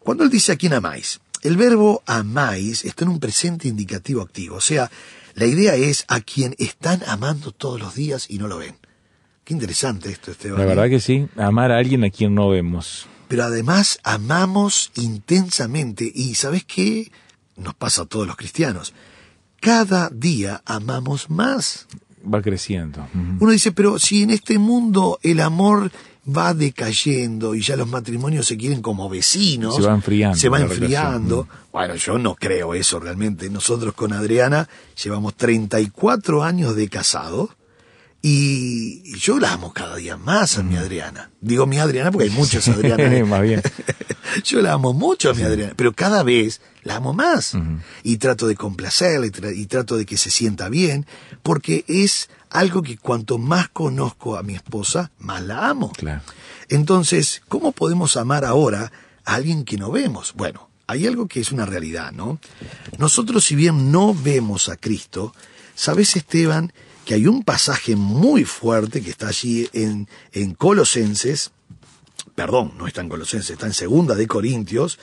Cuando 0.00 0.24
él 0.24 0.30
dice 0.30 0.52
a 0.52 0.56
quién 0.56 0.72
amáis, 0.72 1.20
el 1.42 1.56
verbo 1.56 2.02
amáis 2.06 2.84
está 2.84 3.04
en 3.04 3.10
un 3.10 3.20
presente 3.20 3.68
indicativo 3.68 4.22
activo, 4.22 4.56
o 4.56 4.60
sea, 4.60 4.90
la 5.34 5.46
idea 5.46 5.74
es 5.74 6.04
a 6.08 6.20
quien 6.20 6.54
están 6.58 7.02
amando 7.06 7.52
todos 7.52 7.80
los 7.80 7.94
días 7.94 8.26
y 8.28 8.38
no 8.38 8.48
lo 8.48 8.58
ven. 8.58 8.76
Qué 9.44 9.54
interesante 9.54 10.10
esto, 10.10 10.30
Esteban. 10.30 10.58
La 10.58 10.66
verdad 10.66 10.88
que 10.88 11.00
sí, 11.00 11.28
amar 11.36 11.72
a 11.72 11.78
alguien 11.78 12.04
a 12.04 12.10
quien 12.10 12.34
no 12.34 12.50
vemos. 12.50 13.06
Pero 13.28 13.44
además 13.44 13.98
amamos 14.04 14.90
intensamente 14.96 16.10
y 16.12 16.34
¿sabes 16.34 16.64
qué? 16.64 17.10
Nos 17.56 17.74
pasa 17.74 18.02
a 18.02 18.06
todos 18.06 18.26
los 18.26 18.36
cristianos. 18.36 18.94
Cada 19.60 20.08
día 20.10 20.62
amamos 20.64 21.28
más. 21.30 21.86
Va 22.32 22.40
creciendo. 22.42 23.06
Uno 23.40 23.52
dice, 23.52 23.72
pero 23.72 23.98
si 23.98 24.22
en 24.22 24.30
este 24.30 24.58
mundo 24.58 25.18
el 25.22 25.40
amor 25.40 25.90
va 26.28 26.52
decayendo 26.52 27.54
y 27.54 27.62
ya 27.62 27.76
los 27.76 27.88
matrimonios 27.88 28.46
se 28.46 28.56
quieren 28.56 28.82
como 28.82 29.08
vecinos. 29.08 29.76
Se 29.76 29.82
va 29.82 29.94
enfriando 29.94 30.36
Se 30.38 30.48
va 30.48 30.60
enfriando. 30.60 31.42
relación. 31.44 31.68
Bueno, 31.72 31.94
yo 31.96 32.18
no 32.18 32.34
creo 32.34 32.74
eso 32.74 33.00
realmente. 33.00 33.48
Nosotros 33.50 33.94
con 33.94 34.12
Adriana 34.12 34.68
llevamos 35.02 35.34
34 35.36 36.42
años 36.42 36.76
de 36.76 36.88
casado 36.88 37.50
y 38.22 39.16
yo 39.18 39.38
la 39.38 39.52
amo 39.52 39.72
cada 39.72 39.96
día 39.96 40.16
más 40.16 40.58
a 40.58 40.62
mi 40.62 40.76
Adriana. 40.76 41.30
Digo 41.40 41.66
mi 41.66 41.78
Adriana 41.78 42.10
porque 42.10 42.28
hay 42.28 42.34
muchas 42.34 42.66
Adrianas. 42.68 43.26
Más 43.28 43.42
bien. 43.42 43.62
Yo 44.44 44.60
la 44.60 44.74
amo 44.74 44.92
mucho 44.92 45.30
a 45.30 45.34
mi 45.34 45.42
Adriana, 45.42 45.72
pero 45.74 45.94
cada 45.94 46.22
vez 46.22 46.60
la 46.82 46.96
amo 46.96 47.14
más. 47.14 47.56
Y 48.02 48.18
trato 48.18 48.46
de 48.46 48.56
complacerla 48.56 49.26
y, 49.26 49.30
tra- 49.30 49.56
y 49.56 49.64
trato 49.66 49.96
de 49.96 50.04
que 50.04 50.18
se 50.18 50.30
sienta 50.30 50.68
bien, 50.68 51.06
porque 51.42 51.84
es 51.88 52.28
algo 52.50 52.82
que 52.82 52.98
cuanto 52.98 53.38
más 53.38 53.68
conozco 53.70 54.36
a 54.36 54.42
mi 54.42 54.54
esposa, 54.54 55.10
más 55.18 55.42
la 55.42 55.68
amo. 55.70 55.92
Claro. 55.96 56.20
Entonces, 56.68 57.40
¿cómo 57.48 57.72
podemos 57.72 58.16
amar 58.18 58.44
ahora 58.44 58.92
a 59.24 59.34
alguien 59.34 59.64
que 59.64 59.78
no 59.78 59.90
vemos? 59.90 60.34
Bueno, 60.36 60.68
hay 60.86 61.06
algo 61.06 61.26
que 61.26 61.40
es 61.40 61.50
una 61.50 61.64
realidad, 61.64 62.12
¿no? 62.12 62.38
Nosotros, 62.98 63.44
si 63.44 63.54
bien 63.54 63.90
no 63.90 64.14
vemos 64.14 64.68
a 64.68 64.76
Cristo, 64.76 65.34
¿sabes, 65.74 66.16
Esteban, 66.16 66.72
que 67.08 67.14
hay 67.14 67.26
un 67.26 67.42
pasaje 67.42 67.96
muy 67.96 68.44
fuerte 68.44 69.00
que 69.00 69.08
está 69.08 69.28
allí 69.28 69.66
en, 69.72 70.10
en 70.32 70.52
Colosenses, 70.52 71.52
perdón, 72.34 72.74
no 72.76 72.86
está 72.86 73.00
en 73.00 73.08
Colosenses, 73.08 73.48
está 73.48 73.64
en 73.64 73.72
Segunda 73.72 74.14
de 74.14 74.26
Corintios, 74.26 74.98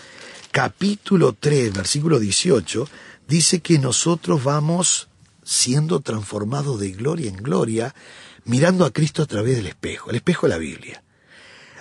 capítulo 0.51 1.33
3, 1.33 1.73
versículo 1.73 2.19
18, 2.19 2.87
dice 3.27 3.59
que 3.59 3.79
nosotros 3.79 4.43
vamos 4.43 5.07
siendo 5.43 5.99
transformados 6.01 6.79
de 6.79 6.91
gloria 6.91 7.27
en 7.27 7.37
gloria, 7.37 7.95
mirando 8.43 8.85
a 8.85 8.93
Cristo 8.93 9.23
a 9.23 9.25
través 9.25 9.55
del 9.55 9.65
espejo, 9.65 10.11
el 10.11 10.17
espejo 10.17 10.45
de 10.45 10.53
la 10.53 10.59
Biblia. 10.59 11.03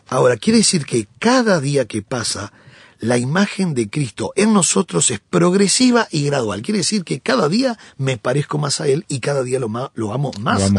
Ahora, 0.09 0.39
quiere 0.39 0.61
decir 0.61 0.87
que 0.87 1.07
cada 1.19 1.61
día 1.61 1.85
que 1.85 2.01
pasa, 2.01 2.51
la 2.99 3.19
imagen 3.19 3.75
de 3.75 3.89
Cristo 3.89 4.33
en 4.37 4.53
nosotros 4.53 5.11
es 5.11 5.21
progresiva 5.21 6.09
y 6.11 6.25
gradual. 6.25 6.63
Quiere 6.63 6.79
decir 6.79 7.05
que 7.05 7.21
cada 7.21 7.49
día 7.49 7.79
me 7.97 8.17
parezco 8.17 8.59
más 8.59 8.81
a 8.81 8.89
Él 8.89 9.05
y 9.09 9.21
cada 9.21 9.43
día 9.43 9.59
lo, 9.59 9.67
amo 9.67 9.91
más, 9.95 9.95
Lo 9.95 10.13
amo 10.13 10.31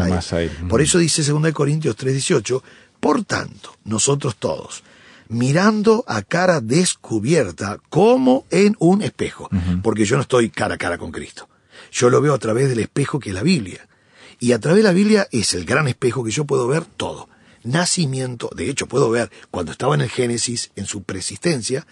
a, 0.02 0.08
él. 0.08 0.14
más 0.14 0.32
a 0.32 0.42
Él. 0.42 0.50
Por 0.68 0.82
eso 0.82 0.98
dice 0.98 1.22
2 1.22 1.52
Corintios 1.52 1.96
3:18, 1.96 2.62
por 3.00 3.24
tanto, 3.24 3.76
nosotros 3.84 4.36
todos, 4.36 4.82
mirando 5.28 6.04
a 6.06 6.22
cara 6.22 6.60
descubierta 6.60 7.78
como 7.88 8.46
en 8.50 8.76
un 8.78 9.02
espejo, 9.02 9.48
porque 9.82 10.04
yo 10.04 10.16
no 10.16 10.22
estoy 10.22 10.50
cara 10.50 10.74
a 10.74 10.78
cara 10.78 10.98
con 10.98 11.12
Cristo. 11.12 11.48
Yo 11.92 12.10
lo 12.10 12.20
veo 12.20 12.34
a 12.34 12.38
través 12.38 12.68
del 12.68 12.80
espejo 12.80 13.18
que 13.20 13.30
es 13.30 13.34
la 13.34 13.42
Biblia. 13.42 13.86
Y 14.38 14.52
a 14.52 14.58
través 14.58 14.78
de 14.78 14.88
la 14.88 14.92
Biblia 14.92 15.28
es 15.30 15.54
el 15.54 15.64
gran 15.64 15.88
espejo 15.88 16.22
que 16.22 16.30
yo 16.30 16.44
puedo 16.44 16.66
ver 16.66 16.84
todo. 16.84 17.28
Nacimiento, 17.66 18.48
de 18.54 18.70
hecho 18.70 18.86
puedo 18.86 19.10
ver 19.10 19.30
cuando 19.50 19.72
estaba 19.72 19.94
en 19.94 20.00
el 20.00 20.10
Génesis, 20.10 20.70
en 20.76 20.86
su 20.86 21.02
persistencia, 21.02 21.86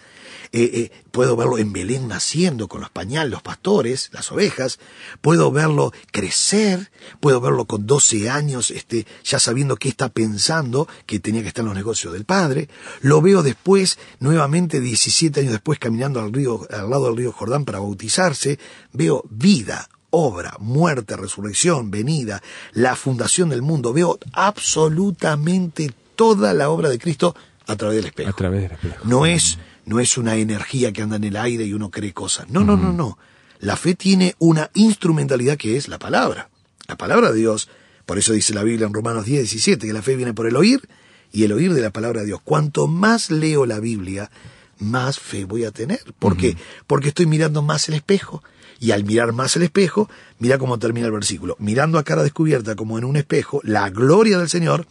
eh, 0.51 0.69
eh, 0.73 0.91
puedo 1.11 1.35
verlo 1.35 1.57
en 1.57 1.73
Belén 1.73 2.07
naciendo 2.07 2.67
con 2.67 2.81
los 2.81 2.89
pañales, 2.89 3.31
los 3.31 3.41
pastores, 3.41 4.09
las 4.13 4.31
ovejas, 4.31 4.79
puedo 5.21 5.51
verlo 5.51 5.91
crecer, 6.11 6.91
puedo 7.19 7.41
verlo 7.41 7.65
con 7.65 7.85
12 7.85 8.29
años, 8.29 8.71
este, 8.71 9.05
ya 9.23 9.39
sabiendo 9.39 9.75
qué 9.75 9.89
está 9.89 10.09
pensando, 10.09 10.87
que 11.05 11.19
tenía 11.19 11.41
que 11.41 11.49
estar 11.49 11.63
en 11.63 11.67
los 11.67 11.75
negocios 11.75 12.13
del 12.13 12.25
padre, 12.25 12.69
lo 13.01 13.21
veo 13.21 13.43
después, 13.43 13.99
nuevamente 14.19 14.79
17 14.79 15.41
años 15.41 15.51
después, 15.51 15.79
caminando 15.79 16.19
al 16.19 16.31
río, 16.31 16.65
al 16.69 16.89
lado 16.89 17.07
del 17.07 17.17
río 17.17 17.31
Jordán 17.31 17.65
para 17.65 17.79
bautizarse, 17.79 18.59
veo 18.93 19.25
vida, 19.29 19.89
obra, 20.15 20.55
muerte, 20.59 21.17
resurrección, 21.17 21.91
venida, 21.91 22.41
la 22.73 22.95
fundación 22.95 23.49
del 23.49 23.61
mundo. 23.61 23.91
Veo 23.91 24.17
absolutamente 24.31 25.91
toda 26.15 26.53
la 26.53 26.69
obra 26.69 26.89
de 26.89 26.97
Cristo 26.97 27.35
a 27.67 27.75
través 27.75 27.97
del 27.97 28.05
espejo. 28.05 28.29
A 28.29 28.33
través 28.33 28.61
del 28.63 28.71
espejo. 28.71 29.03
No 29.03 29.25
es, 29.25 29.59
no 29.85 29.99
es 29.99 30.17
una 30.17 30.35
energía 30.35 30.93
que 30.93 31.01
anda 31.01 31.17
en 31.17 31.25
el 31.25 31.35
aire 31.35 31.65
y 31.65 31.73
uno 31.73 31.91
cree 31.91 32.13
cosas. 32.13 32.49
No, 32.49 32.63
no, 32.63 32.77
no, 32.77 32.93
no. 32.93 33.17
La 33.59 33.75
fe 33.75 33.95
tiene 33.95 34.35
una 34.39 34.71
instrumentalidad 34.73 35.57
que 35.57 35.75
es 35.75 35.89
la 35.89 35.99
palabra. 35.99 36.49
La 36.87 36.95
palabra 36.95 37.31
de 37.31 37.39
Dios. 37.39 37.69
Por 38.05 38.17
eso 38.17 38.31
dice 38.31 38.53
la 38.53 38.63
Biblia 38.63 38.87
en 38.87 38.93
Romanos 38.93 39.25
10, 39.25 39.41
17, 39.41 39.85
que 39.85 39.93
la 39.93 40.01
fe 40.01 40.15
viene 40.15 40.33
por 40.33 40.47
el 40.47 40.55
oír 40.55 40.87
y 41.33 41.43
el 41.43 41.51
oír 41.51 41.73
de 41.73 41.81
la 41.81 41.89
palabra 41.89 42.21
de 42.21 42.27
Dios. 42.27 42.39
Cuanto 42.41 42.87
más 42.87 43.31
leo 43.31 43.65
la 43.65 43.79
Biblia, 43.79 44.31
más 44.79 45.19
fe 45.19 45.43
voy 45.43 45.65
a 45.65 45.71
tener. 45.71 45.99
¿Por 46.19 46.37
qué? 46.37 46.55
Porque 46.87 47.09
estoy 47.09 47.25
mirando 47.25 47.61
más 47.61 47.89
el 47.89 47.95
espejo. 47.95 48.43
Y 48.79 48.91
al 48.91 49.03
mirar 49.05 49.31
más 49.33 49.55
el 49.55 49.63
espejo, 49.63 50.09
mira 50.39 50.57
cómo 50.57 50.77
termina 50.79 51.05
el 51.07 51.11
versículo. 51.13 51.55
Mirando 51.59 51.97
a 51.97 52.03
cara 52.03 52.23
descubierta 52.23 52.75
como 52.75 52.97
en 52.97 53.05
un 53.05 53.15
espejo, 53.15 53.61
la 53.63 53.89
gloria 53.89 54.37
del 54.37 54.49
Señor, 54.49 54.85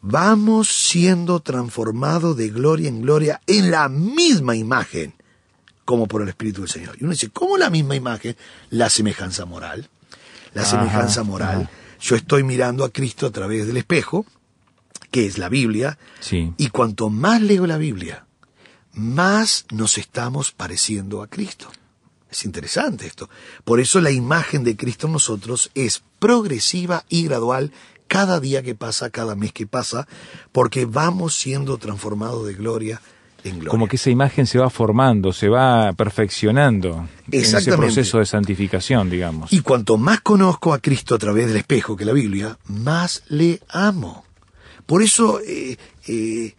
vamos 0.00 0.68
siendo 0.68 1.40
transformados 1.40 2.36
de 2.36 2.48
gloria 2.48 2.88
en 2.88 3.02
gloria 3.02 3.40
en 3.46 3.70
la 3.70 3.88
misma 3.88 4.56
imagen, 4.56 5.14
como 5.84 6.06
por 6.06 6.22
el 6.22 6.28
Espíritu 6.28 6.60
del 6.62 6.70
Señor. 6.70 6.96
Y 7.00 7.04
uno 7.04 7.12
dice, 7.12 7.28
¿cómo 7.30 7.56
la 7.58 7.70
misma 7.70 7.96
imagen? 7.96 8.36
La 8.70 8.88
semejanza 8.88 9.44
moral. 9.44 9.88
La 10.54 10.62
Ajá, 10.62 10.70
semejanza 10.70 11.22
moral. 11.22 11.62
ajá. 11.62 11.70
Yo 12.00 12.16
estoy 12.16 12.42
mirando 12.42 12.84
a 12.84 12.90
Cristo 12.90 13.26
a 13.26 13.30
través 13.30 13.66
del 13.66 13.76
espejo, 13.76 14.26
que 15.10 15.26
es 15.26 15.38
la 15.38 15.48
Biblia, 15.48 15.98
Sí. 16.20 16.52
y 16.56 16.68
cuanto 16.68 17.10
más 17.10 17.40
leo 17.40 17.66
la 17.66 17.76
Biblia, 17.78 18.26
más 18.92 19.66
nos 19.72 19.98
estamos 19.98 20.50
pareciendo 20.52 21.22
a 21.22 21.28
Cristo. 21.28 21.68
Es 22.32 22.44
interesante 22.46 23.06
esto. 23.06 23.28
Por 23.64 23.78
eso 23.78 24.00
la 24.00 24.10
imagen 24.10 24.64
de 24.64 24.74
Cristo 24.74 25.06
en 25.06 25.12
nosotros 25.12 25.70
es 25.74 26.02
progresiva 26.18 27.04
y 27.10 27.24
gradual 27.24 27.72
cada 28.08 28.40
día 28.40 28.62
que 28.62 28.74
pasa, 28.74 29.10
cada 29.10 29.34
mes 29.34 29.52
que 29.52 29.66
pasa, 29.66 30.08
porque 30.50 30.86
vamos 30.86 31.34
siendo 31.34 31.76
transformados 31.78 32.46
de 32.46 32.54
gloria 32.54 33.00
en 33.44 33.58
gloria. 33.58 33.70
Como 33.70 33.86
que 33.86 33.96
esa 33.96 34.10
imagen 34.10 34.46
se 34.46 34.58
va 34.58 34.70
formando, 34.70 35.32
se 35.32 35.48
va 35.48 35.92
perfeccionando 35.92 37.08
en 37.30 37.40
ese 37.40 37.76
proceso 37.76 38.18
de 38.18 38.26
santificación, 38.26 39.10
digamos. 39.10 39.52
Y 39.52 39.60
cuanto 39.60 39.98
más 39.98 40.20
conozco 40.20 40.72
a 40.72 40.78
Cristo 40.78 41.14
a 41.14 41.18
través 41.18 41.48
del 41.48 41.56
espejo 41.56 41.96
que 41.96 42.04
la 42.04 42.12
Biblia, 42.12 42.58
más 42.66 43.24
le 43.28 43.60
amo. 43.68 44.24
Por 44.86 45.02
eso 45.02 45.40
eh, 45.40 45.76
eh, 46.06 46.54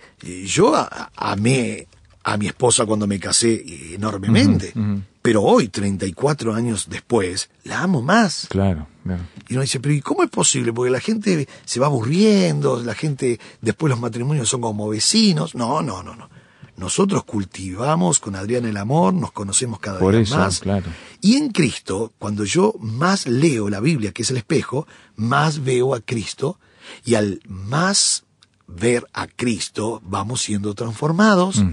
yo 0.45 0.73
amé 1.15 1.87
a 2.23 2.37
mi 2.37 2.47
esposa 2.47 2.85
cuando 2.85 3.05
me 3.07 3.19
casé 3.19 3.93
enormemente, 3.93 4.71
Ujú, 4.75 4.79
ujú. 4.93 5.01
pero 5.21 5.41
hoy, 5.43 5.67
34 5.67 6.53
años 6.53 6.87
después, 6.89 7.49
la 7.63 7.81
amo 7.83 8.01
más. 8.01 8.47
Claro, 8.49 8.87
claro. 9.03 9.23
Y 9.49 9.53
uno 9.53 9.61
dice, 9.61 9.79
pero 9.79 9.93
¿y 9.93 10.01
cómo 10.01 10.23
es 10.23 10.29
posible? 10.29 10.71
Porque 10.71 10.89
la 10.91 10.99
gente 11.01 11.47
se 11.65 11.79
va 11.79 11.87
aburriendo, 11.87 12.81
la 12.81 12.95
gente, 12.95 13.39
después 13.61 13.89
los 13.91 13.99
matrimonios 13.99 14.47
son 14.49 14.61
como 14.61 14.87
vecinos. 14.89 15.53
No, 15.55 15.81
no, 15.81 16.01
no, 16.01 16.15
no. 16.15 16.29
Nosotros 16.75 17.23
cultivamos 17.25 18.19
con 18.19 18.35
Adrián 18.35 18.65
el 18.65 18.77
amor, 18.77 19.13
nos 19.13 19.31
conocemos 19.31 19.79
cada 19.79 19.99
Por 19.99 20.13
día 20.13 20.21
eso, 20.23 20.37
más. 20.37 20.59
claro. 20.59 20.85
Y 21.21 21.35
en 21.35 21.49
Cristo, 21.51 22.13
cuando 22.17 22.45
yo 22.45 22.73
más 22.79 23.27
leo 23.27 23.69
la 23.69 23.79
Biblia, 23.79 24.11
que 24.11 24.23
es 24.23 24.31
el 24.31 24.37
espejo, 24.37 24.87
más 25.15 25.63
veo 25.63 25.93
a 25.93 25.99
Cristo 26.01 26.57
y 27.05 27.13
al 27.15 27.41
más 27.47 28.23
ver 28.67 29.05
a 29.13 29.27
Cristo 29.27 30.01
vamos 30.05 30.41
siendo 30.41 30.73
transformados, 30.73 31.63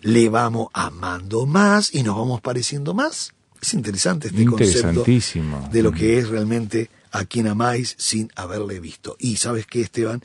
le 0.00 0.28
vamos 0.28 0.68
amando 0.72 1.46
más 1.46 1.94
y 1.94 2.02
nos 2.02 2.16
vamos 2.16 2.40
pareciendo 2.40 2.94
más. 2.94 3.32
Es 3.60 3.74
interesante 3.74 4.28
este 4.28 4.44
concepto 4.46 5.04
de 5.70 5.82
lo 5.82 5.92
que 5.92 6.18
es 6.18 6.28
realmente 6.28 6.90
a 7.12 7.24
quien 7.24 7.46
amáis 7.46 7.94
sin 7.98 8.30
haberle 8.36 8.80
visto. 8.80 9.16
Y 9.18 9.36
sabes 9.36 9.66
qué, 9.66 9.82
Esteban, 9.82 10.22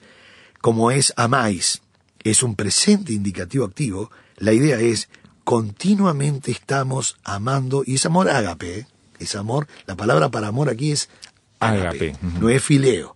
como 0.61 0.91
es 0.91 1.13
amáis, 1.17 1.81
es 2.23 2.43
un 2.43 2.55
presente 2.55 3.13
indicativo 3.13 3.65
activo, 3.65 4.09
la 4.37 4.53
idea 4.53 4.79
es 4.79 5.09
continuamente 5.43 6.51
estamos 6.51 7.17
amando, 7.23 7.83
y 7.85 7.95
es 7.95 8.05
amor 8.05 8.29
ágape, 8.29 8.79
¿eh? 8.79 8.87
es 9.19 9.35
amor, 9.35 9.67
la 9.85 9.95
palabra 9.95 10.29
para 10.29 10.47
amor 10.47 10.69
aquí 10.69 10.91
es 10.91 11.09
ágape, 11.59 12.11
Ágape, 12.11 12.15
no 12.39 12.49
es 12.49 12.63
fileo, 12.63 13.14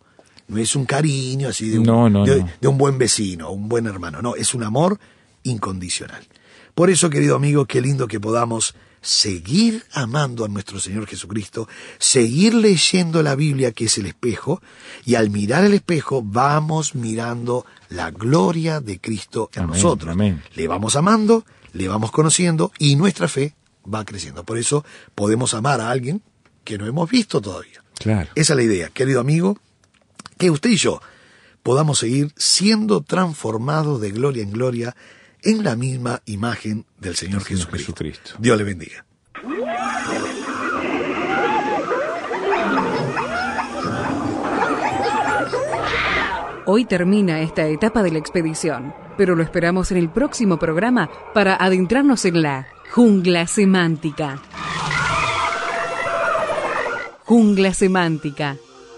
no 0.49 0.57
es 0.57 0.75
un 0.75 0.85
cariño 0.85 1.47
así 1.49 1.69
de 1.69 1.79
un, 1.79 1.85
No, 1.85 2.09
no, 2.09 2.25
de- 2.25 2.41
no. 2.41 2.49
de 2.59 2.67
un 2.67 2.77
buen 2.77 2.97
vecino, 2.97 3.49
un 3.51 3.69
buen 3.69 3.85
hermano, 3.87 4.21
no, 4.21 4.35
es 4.35 4.53
un 4.53 4.63
amor 4.63 4.99
incondicional. 5.43 6.27
Por 6.75 6.89
eso, 6.89 7.09
querido 7.09 7.35
amigo, 7.35 7.65
qué 7.65 7.81
lindo 7.81 8.07
que 8.07 8.19
podamos 8.19 8.75
seguir 9.01 9.83
amando 9.93 10.43
a 10.43 10.49
nuestro 10.49 10.79
Señor 10.79 11.07
Jesucristo, 11.07 11.67
seguir 11.99 12.53
leyendo 12.53 13.23
la 13.23 13.35
Biblia 13.35 13.71
que 13.71 13.85
es 13.85 13.97
el 13.97 14.05
espejo, 14.05 14.61
y 15.05 15.15
al 15.15 15.29
mirar 15.29 15.63
el 15.63 15.73
espejo 15.73 16.21
vamos 16.21 16.95
mirando 16.95 17.65
la 17.89 18.11
gloria 18.11 18.81
de 18.81 18.99
Cristo 18.99 19.49
en 19.53 19.63
Amén, 19.63 19.75
nosotros. 19.77 20.11
amén. 20.11 20.43
Le 20.55 20.67
vamos 20.67 20.95
amando, 20.97 21.45
le 21.73 21.87
vamos 21.87 22.11
conociendo 22.11 22.71
y 22.77 22.95
nuestra 22.97 23.27
fe 23.29 23.55
va 23.91 24.03
creciendo. 24.03 24.43
Por 24.43 24.57
eso 24.57 24.83
podemos 25.15 25.53
amar 25.53 25.79
a 25.81 25.89
alguien 25.89 26.21
que 26.65 26.77
no 26.77 26.85
hemos 26.85 27.09
visto 27.09 27.39
todavía. 27.41 27.81
Claro. 27.97 28.29
Esa 28.35 28.53
es 28.53 28.57
la 28.57 28.63
idea, 28.63 28.89
querido 28.89 29.19
amigo, 29.21 29.57
que 30.39 30.49
usted 30.49 30.71
y 30.71 30.77
yo 30.77 31.01
podamos 31.61 31.99
seguir 31.99 32.31
siendo 32.37 33.01
transformados 33.01 34.01
de 34.01 34.09
gloria 34.09 34.41
en 34.41 34.51
gloria 34.51 34.95
en 35.43 35.63
la 35.63 35.75
misma 35.75 36.21
imagen 36.25 36.85
del 36.97 37.15
Señor 37.15 37.43
Señor 37.43 37.59
Jesucristo. 37.59 37.93
Jesucristo. 37.93 38.31
Dios 38.39 38.57
le 38.57 38.63
bendiga. 38.63 39.05
Hoy 46.65 46.85
termina 46.85 47.41
esta 47.41 47.67
etapa 47.67 48.01
de 48.03 48.11
la 48.11 48.19
expedición, 48.19 48.93
pero 49.17 49.35
lo 49.35 49.43
esperamos 49.43 49.91
en 49.91 49.97
el 49.97 50.09
próximo 50.09 50.57
programa 50.57 51.09
para 51.33 51.55
adentrarnos 51.55 52.23
en 52.25 52.43
la 52.43 52.67
jungla 52.91 53.45
semántica. 53.47 54.41
Jungla 57.25 57.73
Semántica 57.73 58.57